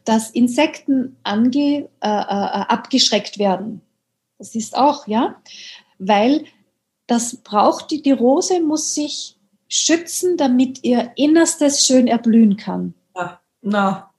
[0.06, 3.82] Dass Insekten ange, äh, äh, abgeschreckt werden.
[4.38, 5.42] Das ist auch, ja,
[5.98, 6.46] weil
[7.08, 9.39] das braucht die, die Rose muss sich
[9.70, 12.94] schützen, damit ihr Innerstes schön erblühen kann.
[13.16, 14.10] Ja, na,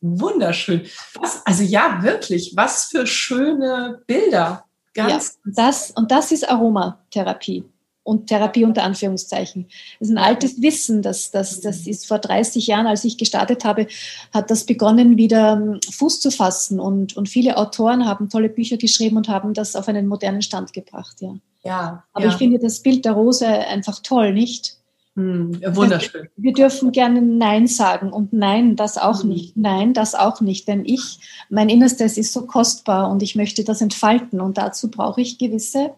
[0.00, 0.86] Wunderschön.
[1.14, 4.64] Was, also ja, wirklich, was für schöne Bilder.
[4.94, 7.64] Ganz ja, das, und das ist Aromatherapie
[8.04, 9.66] und Therapie unter Anführungszeichen.
[9.98, 13.64] Das ist ein altes Wissen, das, das, das ist vor 30 Jahren, als ich gestartet
[13.64, 13.86] habe,
[14.32, 16.80] hat das begonnen, wieder ähm, Fuß zu fassen.
[16.80, 20.72] Und, und viele Autoren haben tolle Bücher geschrieben und haben das auf einen modernen Stand
[20.72, 21.16] gebracht.
[21.20, 21.34] Ja.
[21.64, 22.30] Ja, Aber ja.
[22.30, 24.77] ich finde das Bild der Rose einfach toll, nicht?
[25.18, 26.28] Hm, wunderschön.
[26.36, 29.30] Wir dürfen gerne Nein sagen und Nein, das auch hm.
[29.30, 29.56] nicht.
[29.56, 30.68] Nein, das auch nicht.
[30.68, 31.18] Denn ich,
[31.50, 35.90] mein Innerstes ist so kostbar und ich möchte das entfalten und dazu brauche ich gewisse.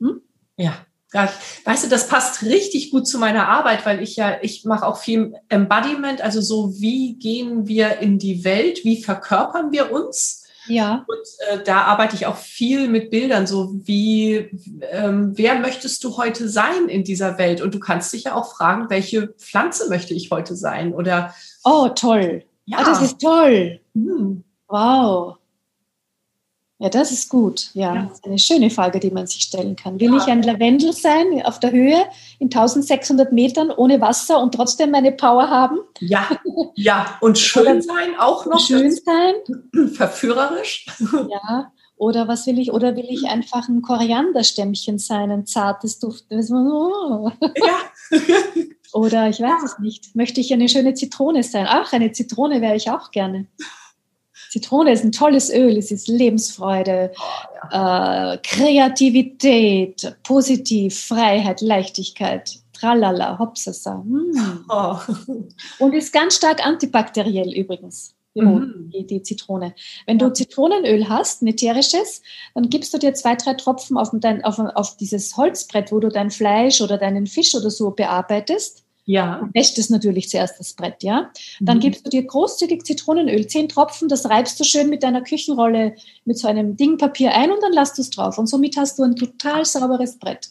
[0.00, 0.22] Hm?
[0.56, 0.78] Ja,
[1.10, 4.98] Weißt du, das passt richtig gut zu meiner Arbeit, weil ich ja, ich mache auch
[4.98, 10.37] viel Embodiment, also so, wie gehen wir in die Welt, wie verkörpern wir uns?
[10.68, 11.04] Ja.
[11.06, 11.18] Und
[11.50, 14.50] äh, da arbeite ich auch viel mit Bildern, so wie,
[14.92, 17.60] ähm, wer möchtest du heute sein in dieser Welt?
[17.60, 20.94] Und du kannst dich ja auch fragen, welche Pflanze möchte ich heute sein?
[20.94, 22.44] Oder Oh, toll.
[22.66, 23.80] Ja, ah, das ist toll.
[23.94, 24.44] Hm.
[24.68, 25.37] Wow.
[26.80, 27.70] Ja, das ist gut.
[27.74, 28.02] Ja, ja.
[28.04, 29.98] Das ist eine schöne Frage, die man sich stellen kann.
[29.98, 30.18] Will ja.
[30.18, 32.04] ich ein Lavendel sein auf der Höhe
[32.38, 35.78] in 1600 Metern ohne Wasser und trotzdem meine Power haben?
[35.98, 36.28] Ja,
[36.76, 37.18] ja.
[37.20, 38.60] Und schön sein auch noch.
[38.60, 39.34] Schön sein.
[39.94, 40.86] Verführerisch.
[41.28, 41.72] Ja.
[41.96, 42.72] Oder was will ich?
[42.72, 46.26] Oder will ich einfach ein Korianderstämmchen sein, ein zartes Duft?
[46.30, 46.44] Ja.
[48.92, 50.14] Oder ich weiß es nicht.
[50.14, 51.66] Möchte ich eine schöne Zitrone sein?
[51.68, 53.46] Ach, eine Zitrone wäre ich auch gerne.
[54.50, 58.34] Zitrone ist ein tolles Öl, es ist Lebensfreude, oh, ja.
[58.34, 64.02] äh, Kreativität, positiv, Freiheit, Leichtigkeit, tralala, hopsasa.
[64.06, 64.64] Mm.
[64.68, 64.96] Oh.
[65.78, 68.14] Und ist ganz stark antibakteriell übrigens.
[68.34, 68.90] Mhm.
[68.94, 69.74] Die, die, Zitrone.
[70.06, 72.22] Wenn du Zitronenöl hast, ein ätherisches,
[72.54, 76.08] dann gibst du dir zwei, drei Tropfen auf, dein, auf, auf dieses Holzbrett, wo du
[76.08, 79.48] dein Fleisch oder deinen Fisch oder so bearbeitest ja.
[79.54, 81.30] wäscht es natürlich zuerst das Brett, ja.
[81.60, 81.80] Dann mhm.
[81.80, 85.94] gibst du dir großzügig Zitronenöl, zehn Tropfen, das reibst du schön mit deiner Küchenrolle
[86.26, 88.36] mit so einem Dingpapier ein und dann lässt du es drauf.
[88.36, 90.50] Und somit hast du ein total sauberes Brett.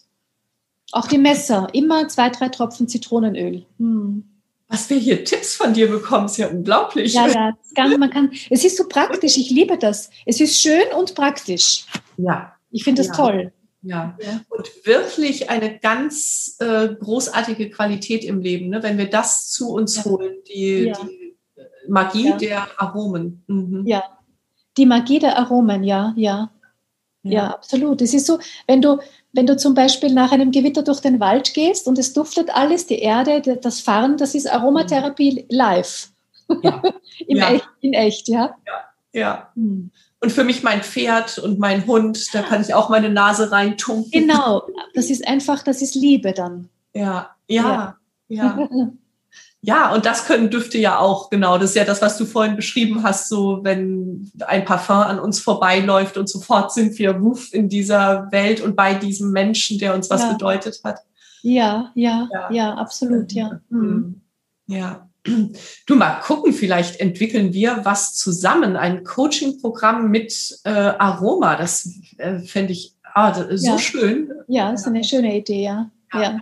[0.91, 3.63] Auch die Messer, immer zwei, drei Tropfen Zitronenöl.
[3.77, 4.23] Hm.
[4.69, 7.13] Was wir hier Tipps von dir bekommen, ist ja unglaublich.
[7.13, 10.09] Ja, ja, kann, man kann, es ist so praktisch, ich liebe das.
[10.25, 11.85] Es ist schön und praktisch.
[12.17, 12.53] Ja.
[12.71, 13.13] Ich finde es ja.
[13.13, 13.53] toll.
[13.87, 14.17] Ja.
[14.21, 14.41] ja.
[14.49, 18.83] und wirklich eine ganz äh, großartige Qualität im Leben, ne?
[18.83, 20.05] wenn wir das zu uns ja.
[20.05, 20.93] holen, die, ja.
[21.03, 21.35] die
[21.87, 23.43] Magie der Aromen.
[23.47, 23.85] Mhm.
[23.87, 24.03] Ja,
[24.77, 26.51] die Magie der Aromen, ja, ja.
[27.23, 28.01] Ja, absolut.
[28.01, 28.99] Es ist so, wenn du,
[29.33, 32.87] wenn du zum Beispiel nach einem Gewitter durch den Wald gehst und es duftet alles,
[32.87, 36.09] die Erde, das Fahren, das ist Aromatherapie live.
[36.63, 36.81] Ja.
[37.27, 38.55] Im Echt, in echt, ja.
[38.65, 39.51] Ja, ja.
[39.55, 39.91] Hm.
[40.19, 44.09] Und für mich mein Pferd und mein Hund, da kann ich auch meine Nase reintunken.
[44.11, 44.63] Genau,
[44.95, 46.69] das ist einfach, das ist Liebe dann.
[46.93, 48.67] Ja, ja, ja.
[48.69, 48.69] Ja,
[49.61, 51.59] ja und das können Düfte ja auch, genau.
[51.59, 55.39] Das ist ja das, was du vorhin beschrieben hast, so wenn ein Parfum an uns
[55.39, 60.09] vorbeiläuft und sofort sind wir wuff in dieser Welt und bei diesem Menschen, der uns
[60.09, 60.33] was ja.
[60.33, 60.99] bedeutet hat.
[61.43, 63.61] Ja, ja, ja, ja absolut, ja.
[63.69, 64.21] Mhm.
[64.65, 65.07] Ja.
[65.85, 71.55] Du mal gucken, vielleicht entwickeln wir was zusammen, ein Coaching-Programm mit äh, Aroma.
[71.55, 73.77] Das äh, fände ich ah, so ja.
[73.77, 74.31] schön.
[74.47, 75.91] Ja, ist eine schöne Idee, ja.
[76.13, 76.21] ja.
[76.21, 76.39] ja.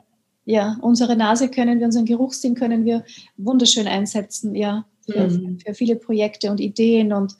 [0.48, 3.04] Ja, unsere Nase können wir, unseren Geruchssinn können wir
[3.36, 5.60] wunderschön einsetzen, ja, für, mhm.
[5.60, 7.36] für viele Projekte und Ideen und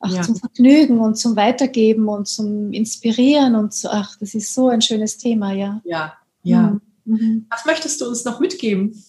[0.00, 0.22] ach, ja.
[0.22, 4.82] zum Vergnügen und zum Weitergeben und zum Inspirieren und so, ach, das ist so ein
[4.82, 5.80] schönes Thema, ja.
[5.84, 6.62] Ja, ja.
[6.62, 6.80] Mhm.
[7.04, 7.46] mhm.
[7.50, 9.00] Was möchtest du uns noch mitgeben?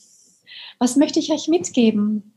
[0.80, 2.34] Was möchte ich euch mitgeben?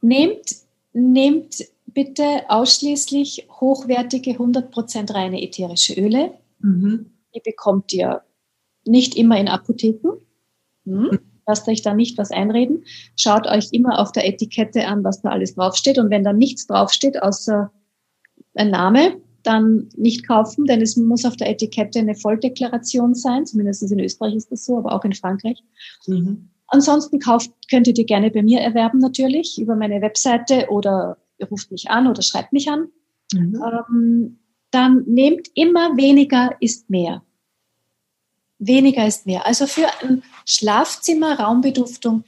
[0.00, 0.56] Nehmt,
[0.92, 6.34] nehmt bitte ausschließlich hochwertige, 100% reine ätherische Öle.
[6.60, 7.10] Mhm.
[7.34, 8.22] Die bekommt ihr
[8.84, 10.18] nicht immer in Apotheken.
[10.84, 11.18] Hm?
[11.46, 12.84] Lasst euch da nicht was einreden.
[13.16, 15.98] Schaut euch immer auf der Etikette an, was da alles draufsteht.
[15.98, 17.72] Und wenn da nichts draufsteht, außer
[18.54, 23.46] ein Name, dann nicht kaufen, denn es muss auf der Etikette eine Volldeklaration sein.
[23.46, 25.62] Zumindest in Österreich ist das so, aber auch in Frankreich.
[26.06, 26.50] Mhm.
[26.68, 31.48] Ansonsten kauft, könnt ihr die gerne bei mir erwerben natürlich über meine Webseite oder ihr
[31.48, 32.88] ruft mich an oder schreibt mich an.
[33.32, 33.62] Mhm.
[33.62, 34.38] Ähm,
[34.70, 37.22] dann nehmt immer weniger ist mehr.
[38.58, 39.46] Weniger ist mehr.
[39.46, 42.24] Also für ein Schlafzimmer, Raumbeduftung,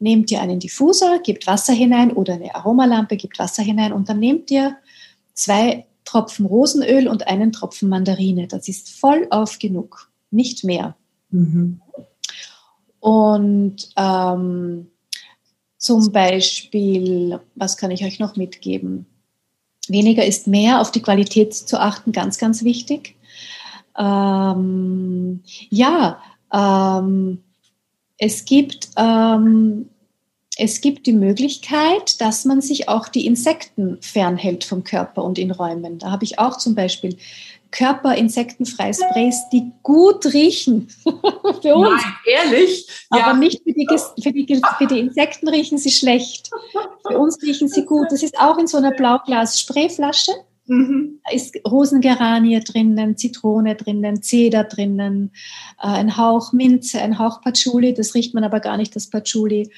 [0.00, 4.18] nehmt ihr einen Diffusor, gebt Wasser hinein oder eine Aromalampe, gebt Wasser hinein und dann
[4.18, 4.76] nehmt ihr
[5.34, 8.48] zwei Tropfen Rosenöl und einen Tropfen Mandarine.
[8.48, 10.96] Das ist voll auf genug, nicht mehr.
[11.30, 11.80] Mhm.
[13.00, 14.88] Und ähm,
[15.76, 19.06] zum Beispiel, was kann ich euch noch mitgeben?
[19.88, 23.16] Weniger ist mehr, auf die Qualität zu achten, ganz, ganz wichtig.
[23.96, 26.20] Ähm, ja,
[26.52, 27.42] ähm,
[28.18, 29.88] es gibt ähm,
[30.60, 35.52] es gibt die Möglichkeit, dass man sich auch die Insekten fernhält vom Körper und in
[35.52, 36.00] Räumen.
[36.00, 37.16] Da habe ich auch zum Beispiel
[37.70, 40.88] körperinsektenfreie Sprays, die gut riechen.
[41.62, 42.02] für uns.
[42.02, 42.88] Nein, ehrlich?
[43.10, 43.32] Aber ja.
[43.34, 43.86] nicht für die,
[44.22, 46.50] für, die, für die Insekten riechen sie schlecht.
[47.06, 48.06] Für uns riechen sie gut.
[48.10, 50.32] Das ist auch in so einer Blauglas-Sprayflasche.
[50.66, 51.20] Mhm.
[51.24, 55.32] Da ist Rosengeranie drinnen, Zitrone drinnen, Zeder drinnen,
[55.78, 57.94] äh, ein Hauch Minze, ein Hauch Patchouli.
[57.94, 59.70] Das riecht man aber gar nicht, das Patchouli.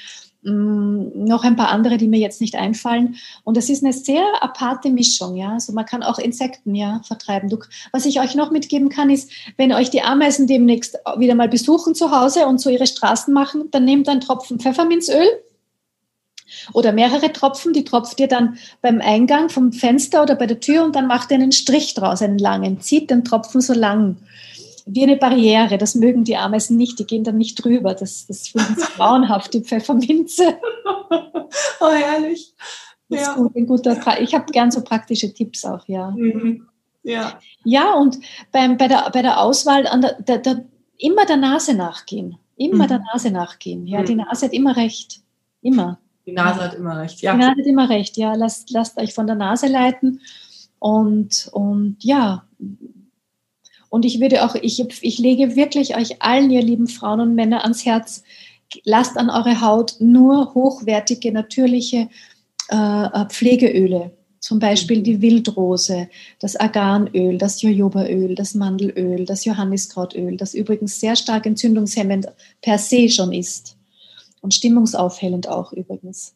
[0.43, 3.17] Mm, noch ein paar andere, die mir jetzt nicht einfallen.
[3.45, 5.53] Und das ist eine sehr aparte Mischung, ja.
[5.53, 7.51] Also man kann auch Insekten ja vertreiben.
[7.51, 7.59] Du,
[7.93, 11.95] was ich euch noch mitgeben kann, ist, wenn euch die Ameisen demnächst wieder mal besuchen
[11.95, 15.27] zu Hause und so ihre Straßen machen, dann nehmt einen Tropfen Pfefferminzöl
[16.73, 20.85] oder mehrere Tropfen, die tropft ihr dann beim Eingang vom Fenster oder bei der Tür
[20.85, 24.17] und dann macht ihr einen Strich draus, einen langen, zieht den Tropfen so lang
[24.87, 25.79] wie eine Barriere.
[25.79, 27.95] Das mögen die Ameisen nicht, die gehen dann nicht drüber.
[27.95, 30.59] Das, das finden sie grauenhaft, die Pfefferminze.
[31.81, 32.55] oh, herrlich.
[33.09, 33.31] Das ja.
[33.31, 36.11] ist gut, ein guter, ich habe gern so praktische Tipps auch, ja.
[36.11, 36.67] Mhm.
[37.03, 37.39] Ja.
[37.65, 38.19] Ja, und
[38.53, 40.65] beim, bei, der, bei der Auswahl an der, der, der,
[40.99, 42.37] immer der Nase nachgehen.
[42.57, 42.89] Immer mhm.
[42.89, 43.87] der Nase nachgehen.
[43.87, 44.05] Ja, mhm.
[44.05, 45.21] die Nase hat immer recht.
[45.63, 45.99] Immer.
[46.27, 47.33] Die Nase hat immer recht, ja.
[47.33, 48.35] Die Nase hat immer recht, ja.
[48.35, 50.21] Lasst, lasst euch von der Nase leiten.
[50.79, 52.45] Und, und ja,
[53.91, 57.65] und ich würde auch, ich, ich lege wirklich euch allen, ihr lieben Frauen und Männer,
[57.65, 58.23] ans Herz,
[58.85, 62.09] lasst an eure Haut nur hochwertige, natürliche
[62.69, 64.13] äh, Pflegeöle.
[64.39, 71.17] Zum Beispiel die Wildrose, das Arganöl, das Jojobaöl, das Mandelöl, das Johanniskrautöl, das übrigens sehr
[71.17, 72.29] stark entzündungshemmend
[72.63, 73.77] per se schon ist
[74.41, 76.35] und stimmungsaufhellend auch übrigens.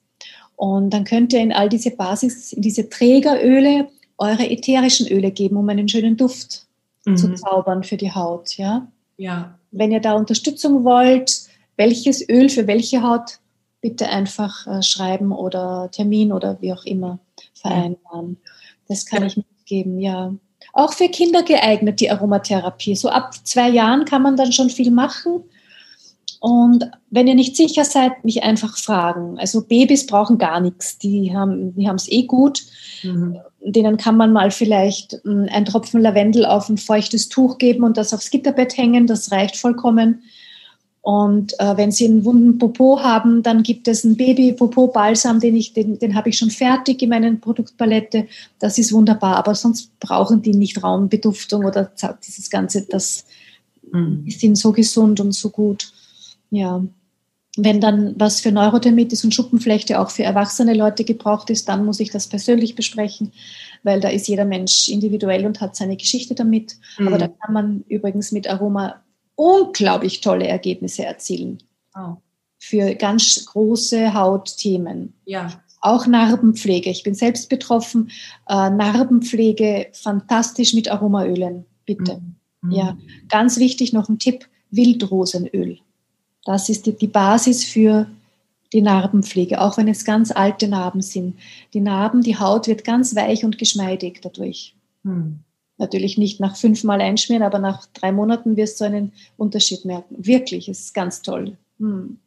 [0.57, 3.89] Und dann könnt ihr in all diese Basis, in diese Trägeröle
[4.19, 6.65] eure ätherischen Öle geben, um einen schönen Duft
[7.05, 7.17] mhm.
[7.17, 8.57] zu zaubern für die Haut.
[8.57, 8.89] Ja?
[9.17, 9.59] ja.
[9.71, 11.43] Wenn ihr da Unterstützung wollt,
[11.77, 13.39] welches Öl für welche Haut,
[13.81, 17.19] bitte einfach äh, schreiben oder Termin oder wie auch immer
[17.53, 18.39] vereinbaren.
[18.89, 19.27] Das kann ja.
[19.27, 20.35] ich mitgeben, ja.
[20.73, 22.97] Auch für Kinder geeignet, die Aromatherapie.
[22.97, 25.45] So ab zwei Jahren kann man dann schon viel machen.
[26.41, 29.39] Und wenn ihr nicht sicher seid, mich einfach fragen.
[29.39, 32.63] Also Babys brauchen gar nichts, die haben die es eh gut.
[33.05, 33.39] Mhm.
[33.61, 37.97] Denen kann man mal vielleicht hm, ein Tropfen Lavendel auf ein feuchtes Tuch geben und
[37.97, 39.07] das aufs Gitterbett hängen.
[39.07, 40.23] Das reicht vollkommen.
[41.05, 45.75] Und äh, wenn Sie einen wunden Popo haben, dann gibt es einen Baby-Popo-Balsam, den, ich,
[45.75, 48.27] den, den habe ich schon fertig in meiner Produktpalette.
[48.59, 51.93] Das ist wunderbar, aber sonst brauchen die nicht Raumbeduftung oder
[52.27, 52.87] dieses Ganze.
[52.89, 53.27] Das
[53.93, 54.25] mhm.
[54.31, 55.93] sind so gesund und so gut.
[56.51, 56.83] Ja.
[57.57, 62.01] Wenn dann was für Neurodermitis und Schuppenflechte auch für erwachsene Leute gebraucht ist, dann muss
[62.01, 63.33] ich das persönlich besprechen,
[63.85, 66.77] weil da ist jeder Mensch individuell und hat seine Geschichte damit.
[66.99, 67.09] Mhm.
[67.09, 69.03] Aber da kann man übrigens mit Aroma
[69.37, 71.59] unglaublich tolle Ergebnisse erzielen.
[71.97, 72.17] Oh.
[72.59, 75.15] Für ganz große Hautthemen.
[75.25, 75.61] Ja.
[75.81, 76.91] Auch Narbenpflege.
[76.91, 78.11] Ich bin selbst betroffen.
[78.49, 82.21] Äh, Narbenpflege fantastisch mit Aromaölen, bitte.
[82.63, 82.71] Mhm.
[82.73, 82.97] Ja,
[83.29, 85.79] ganz wichtig noch ein Tipp: Wildrosenöl.
[86.45, 88.07] Das ist die, die Basis für
[88.73, 91.39] die Narbenpflege, auch wenn es ganz alte Narben sind.
[91.73, 94.75] Die Narben, die Haut wird ganz weich und geschmeidig dadurch.
[95.05, 95.41] Mhm.
[95.77, 100.17] Natürlich nicht nach fünfmal einschmieren, aber nach drei Monaten wirst du einen Unterschied merken.
[100.19, 101.57] Wirklich, es ist ganz toll.
[101.81, 102.19] Hm.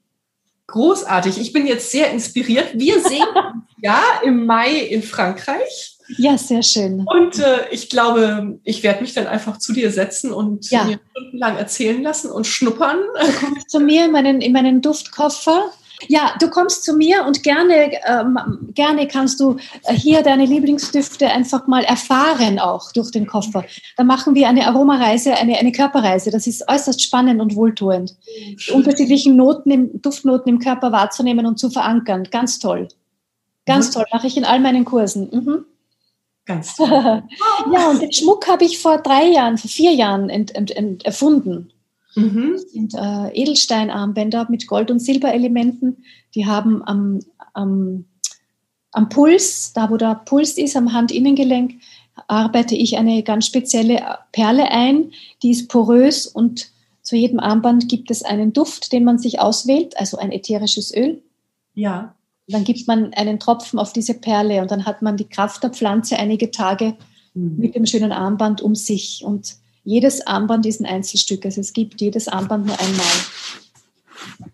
[0.68, 1.39] Großartig.
[1.39, 2.78] Ich bin jetzt sehr inspiriert.
[2.78, 3.24] Wir sehen
[3.78, 5.97] uns ja im Mai in Frankreich.
[6.17, 7.05] Ja, sehr schön.
[7.05, 10.86] Und äh, ich glaube, ich werde mich dann einfach zu dir setzen und ja.
[10.86, 12.99] mir stundenlang erzählen lassen und schnuppern.
[13.19, 15.71] Du kommst zu mir in meinen, in meinen Duftkoffer
[16.07, 18.38] ja, du kommst zu mir und gerne, ähm,
[18.73, 23.65] gerne kannst du äh, hier deine Lieblingsdüfte einfach mal erfahren, auch durch den Koffer.
[23.95, 26.30] Da machen wir eine Aromareise, eine, eine Körperreise.
[26.30, 28.15] Das ist äußerst spannend und wohltuend.
[28.28, 32.28] Die unterschiedlichen Noten im, Duftnoten im Körper wahrzunehmen und zu verankern.
[32.30, 32.88] Ganz toll.
[33.68, 33.93] Ganz mhm.
[33.93, 34.05] toll.
[34.11, 35.30] Mache ich in all meinen Kursen.
[35.32, 35.65] Mhm.
[36.45, 36.89] Ganz toll.
[36.89, 41.05] ja, und den Schmuck habe ich vor drei Jahren, vor vier Jahren ent, ent, ent,
[41.05, 41.72] erfunden.
[42.15, 42.53] Mhm.
[42.53, 46.03] Das sind äh, Edelsteinarmbänder mit Gold- und Silberelementen.
[46.34, 47.20] Die haben am,
[47.53, 48.05] am,
[48.91, 51.76] am Puls, da wo der Puls ist, am Handinnengelenk,
[52.28, 55.11] arbeite ich eine ganz spezielle Perle ein.
[55.43, 56.72] Die ist porös und
[57.03, 61.22] zu jedem Armband gibt es einen Duft, den man sich auswählt, also ein ätherisches Öl.
[61.74, 62.15] Ja.
[62.48, 65.70] Dann gibt man einen Tropfen auf diese Perle und dann hat man die Kraft der
[65.72, 66.95] Pflanze einige Tage
[67.34, 67.58] mhm.
[67.58, 69.24] mit dem schönen Armband um sich.
[69.26, 71.45] Und jedes Armband ist ein Einzelstück.
[71.45, 73.06] Also es gibt jedes Armband nur einmal.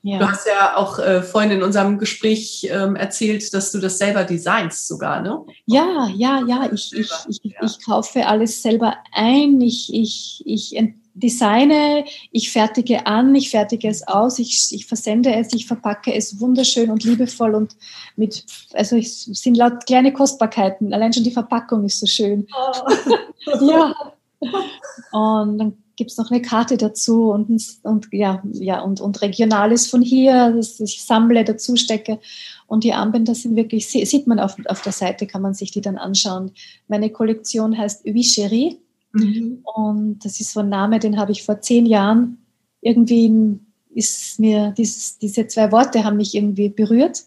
[0.02, 0.20] Ja.
[0.20, 4.24] Du hast ja auch äh, vorhin in unserem Gespräch ähm, erzählt, dass du das selber
[4.24, 5.39] designst sogar, ne?
[5.66, 6.70] Ja, ja, ja.
[6.72, 7.64] Ich, ich, ich, ja.
[7.64, 9.62] ich kaufe alles selber ein.
[9.62, 10.76] Ich, ich, ich
[11.14, 16.39] designe, ich fertige an, ich fertige es aus, ich, ich versende es, ich verpacke es
[16.39, 17.76] wunderschön und liebevoll und
[18.16, 20.93] mit, also es sind laut kleine Kostbarkeiten.
[20.93, 22.47] Allein schon die Verpackung ist so schön.
[22.55, 23.66] Oh.
[23.72, 23.95] ja.
[25.14, 29.88] Und dann gibt es noch eine Karte dazu und, und, ja, ja, und, und Regionales
[29.88, 32.20] von hier, das ich sammle, dazu stecke.
[32.68, 35.82] Und die Armbänder sind wirklich, sieht man auf, auf der Seite, kann man sich die
[35.82, 36.51] dann anschauen.
[36.88, 38.80] Meine Kollektion heißt Vicherie
[39.14, 39.59] mhm.
[39.64, 42.38] und das ist so ein Name, den habe ich vor zehn Jahren
[42.82, 43.59] irgendwie
[43.95, 47.24] ist mir dieses, diese zwei Worte haben mich irgendwie berührt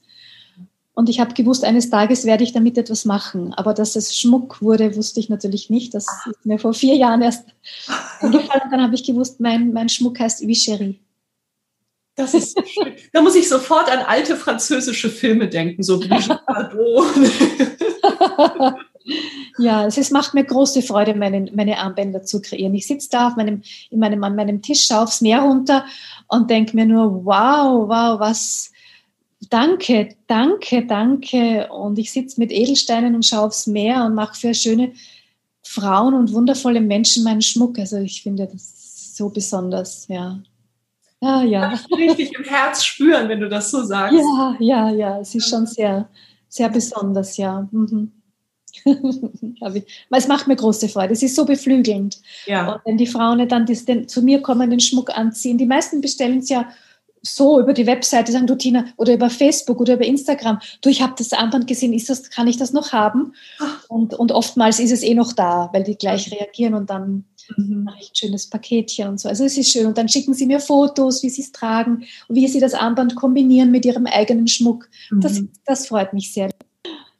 [0.99, 3.53] und ich habe gewusst, eines Tages werde ich damit etwas machen.
[3.53, 5.93] Aber dass es Schmuck wurde, wusste ich natürlich nicht.
[5.93, 7.49] Das ist mir vor vier Jahren erst
[8.23, 8.71] gefallen.
[8.71, 10.99] Dann habe ich gewusst, mein, mein Schmuck heißt Vicherie.
[12.15, 12.95] Das ist schön.
[13.13, 16.41] Da muss ich sofort an alte französische Filme denken, so Brigitte
[19.59, 22.75] Ja, es ist, macht mir große Freude, meine, meine Armbänder zu kreieren.
[22.75, 25.85] Ich sitze da auf meinem, in meinem, an meinem Tisch, schaue aufs Meer runter
[26.29, 28.73] und denke mir nur, wow, wow, was,
[29.51, 31.69] danke, danke, danke.
[31.69, 34.93] Und ich sitze mit Edelsteinen und schaue aufs Meer und mache für schöne
[35.63, 37.79] Frauen und wundervolle Menschen meinen Schmuck.
[37.79, 40.41] Also ich finde das so besonders, ja.
[41.21, 41.73] Ja, ja.
[41.73, 44.19] Ich richtig im Herz spüren, wenn du das so sagst.
[44.19, 45.21] Ja, ja, ja.
[45.21, 46.09] Es ist schon sehr,
[46.49, 47.67] sehr besonders, ja.
[47.71, 48.13] Mhm.
[50.11, 51.13] es macht mir große Freude.
[51.13, 52.19] Es ist so beflügelnd.
[52.47, 52.75] Ja.
[52.75, 56.39] Und wenn die Frauen dann den, zu mir kommen, den Schmuck anziehen, die meisten bestellen
[56.39, 56.69] es ja
[57.23, 61.03] so über die Webseite, sagen du Tina, oder über Facebook oder über Instagram, du, ich
[61.03, 63.33] habe das Armband gesehen, ist das, kann ich das noch haben?
[63.89, 67.25] Und, und oftmals ist es eh noch da, weil die gleich reagieren und dann
[67.57, 67.85] mhm.
[67.85, 69.29] mache ich ein schönes Paketchen und so.
[69.29, 69.87] Also es ist schön.
[69.87, 73.17] Und dann schicken sie mir Fotos, wie sie es tragen und wie sie das Armband
[73.17, 74.89] kombinieren mit ihrem eigenen Schmuck.
[75.11, 75.21] Mhm.
[75.21, 76.51] Das, das freut mich sehr.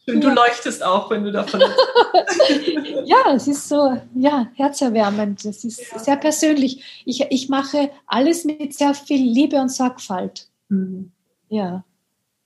[0.09, 1.61] Und du leuchtest auch, wenn du davon.
[3.05, 5.45] ja, es ist so, ja, herzerwärmend.
[5.45, 5.99] Es ist ja.
[5.99, 7.03] sehr persönlich.
[7.05, 10.49] Ich, ich mache alles mit sehr viel Liebe und Sorgfalt.
[10.69, 11.11] Mhm.
[11.49, 11.85] Ja.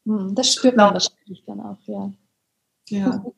[0.06, 2.10] Hm, das spürt man wahrscheinlich dann auch, ja.
[2.88, 3.24] Ja.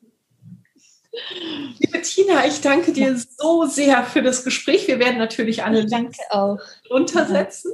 [1.79, 4.87] Liebe Tina, ich danke dir so sehr für das Gespräch.
[4.89, 6.59] Wir werden natürlich alle danke auch.
[6.89, 7.73] untersetzen.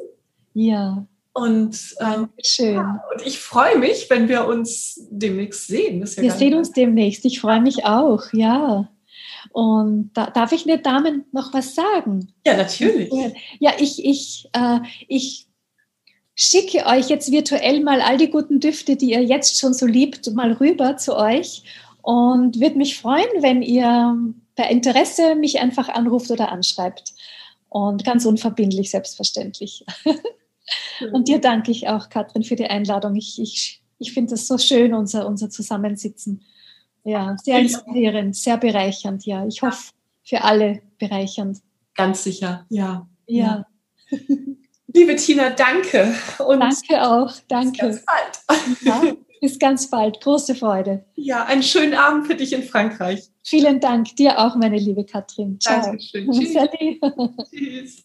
[0.55, 1.07] Ja.
[1.39, 2.75] Und, ähm, Schön.
[2.75, 6.05] Ja, und ich freue mich, wenn wir uns demnächst sehen.
[6.05, 7.25] Ja wir sehen uns demnächst.
[7.25, 8.91] Ich freue mich auch, ja.
[9.53, 12.33] Und da, darf ich den Damen noch was sagen?
[12.45, 13.13] Ja, natürlich.
[13.61, 15.47] Ja, ich, ich, äh, ich
[16.35, 20.33] schicke euch jetzt virtuell mal all die guten Düfte, die ihr jetzt schon so liebt,
[20.35, 21.63] mal rüber zu euch
[22.03, 24.17] und würde mich freuen, wenn ihr
[24.57, 27.13] bei Interesse mich einfach anruft oder anschreibt.
[27.69, 29.85] Und ganz unverbindlich, selbstverständlich.
[31.13, 33.17] Und dir danke ich auch, Katrin, für die Einladung.
[33.17, 36.43] Ich, ich, ich finde das so schön, unser, unser Zusammensitzen.
[37.05, 39.47] Ja, sehr inspirierend, sehr bereichernd, ja.
[39.47, 39.93] Ich hoffe,
[40.23, 41.59] für alle bereichernd.
[41.95, 43.09] Ganz sicher, ja.
[43.27, 43.67] Ja.
[44.11, 44.19] ja.
[44.93, 46.15] Liebe Tina, danke.
[46.39, 47.89] Und danke auch, danke.
[47.89, 48.81] Bis ganz bald.
[48.83, 49.03] Ja,
[49.41, 50.21] bis ganz bald.
[50.21, 51.05] Große Freude.
[51.15, 53.29] Ja, einen schönen Abend für dich in Frankreich.
[53.45, 54.17] Vielen Dank.
[54.17, 55.61] Dir auch, meine liebe Katrin.
[55.61, 55.83] Ciao.
[55.83, 56.31] Dankeschön.
[56.31, 56.57] Tschüss.
[57.51, 58.05] Tschüss.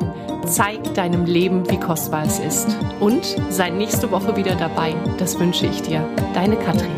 [0.51, 2.67] Zeig deinem Leben, wie kostbar es ist.
[2.99, 4.93] Und sei nächste Woche wieder dabei.
[5.17, 6.05] Das wünsche ich dir.
[6.33, 6.91] Deine Katrin.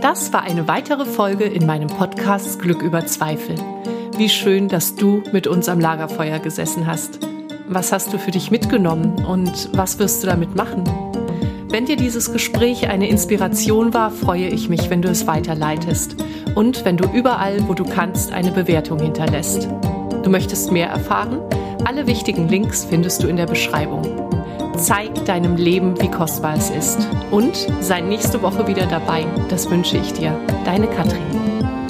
[0.00, 3.54] Das war eine weitere Folge in meinem Podcast Glück über Zweifel.
[4.16, 7.20] Wie schön, dass du mit uns am Lagerfeuer gesessen hast.
[7.68, 10.82] Was hast du für dich mitgenommen und was wirst du damit machen?
[11.70, 16.16] Wenn dir dieses Gespräch eine Inspiration war, freue ich mich, wenn du es weiterleitest
[16.54, 19.68] und wenn du überall, wo du kannst, eine Bewertung hinterlässt.
[20.22, 21.38] Du möchtest mehr erfahren?
[21.84, 24.02] Alle wichtigen Links findest du in der Beschreibung.
[24.76, 26.98] Zeig deinem Leben, wie kostbar es ist.
[27.30, 29.26] Und sei nächste Woche wieder dabei.
[29.48, 30.38] Das wünsche ich dir.
[30.64, 31.81] Deine Katrin.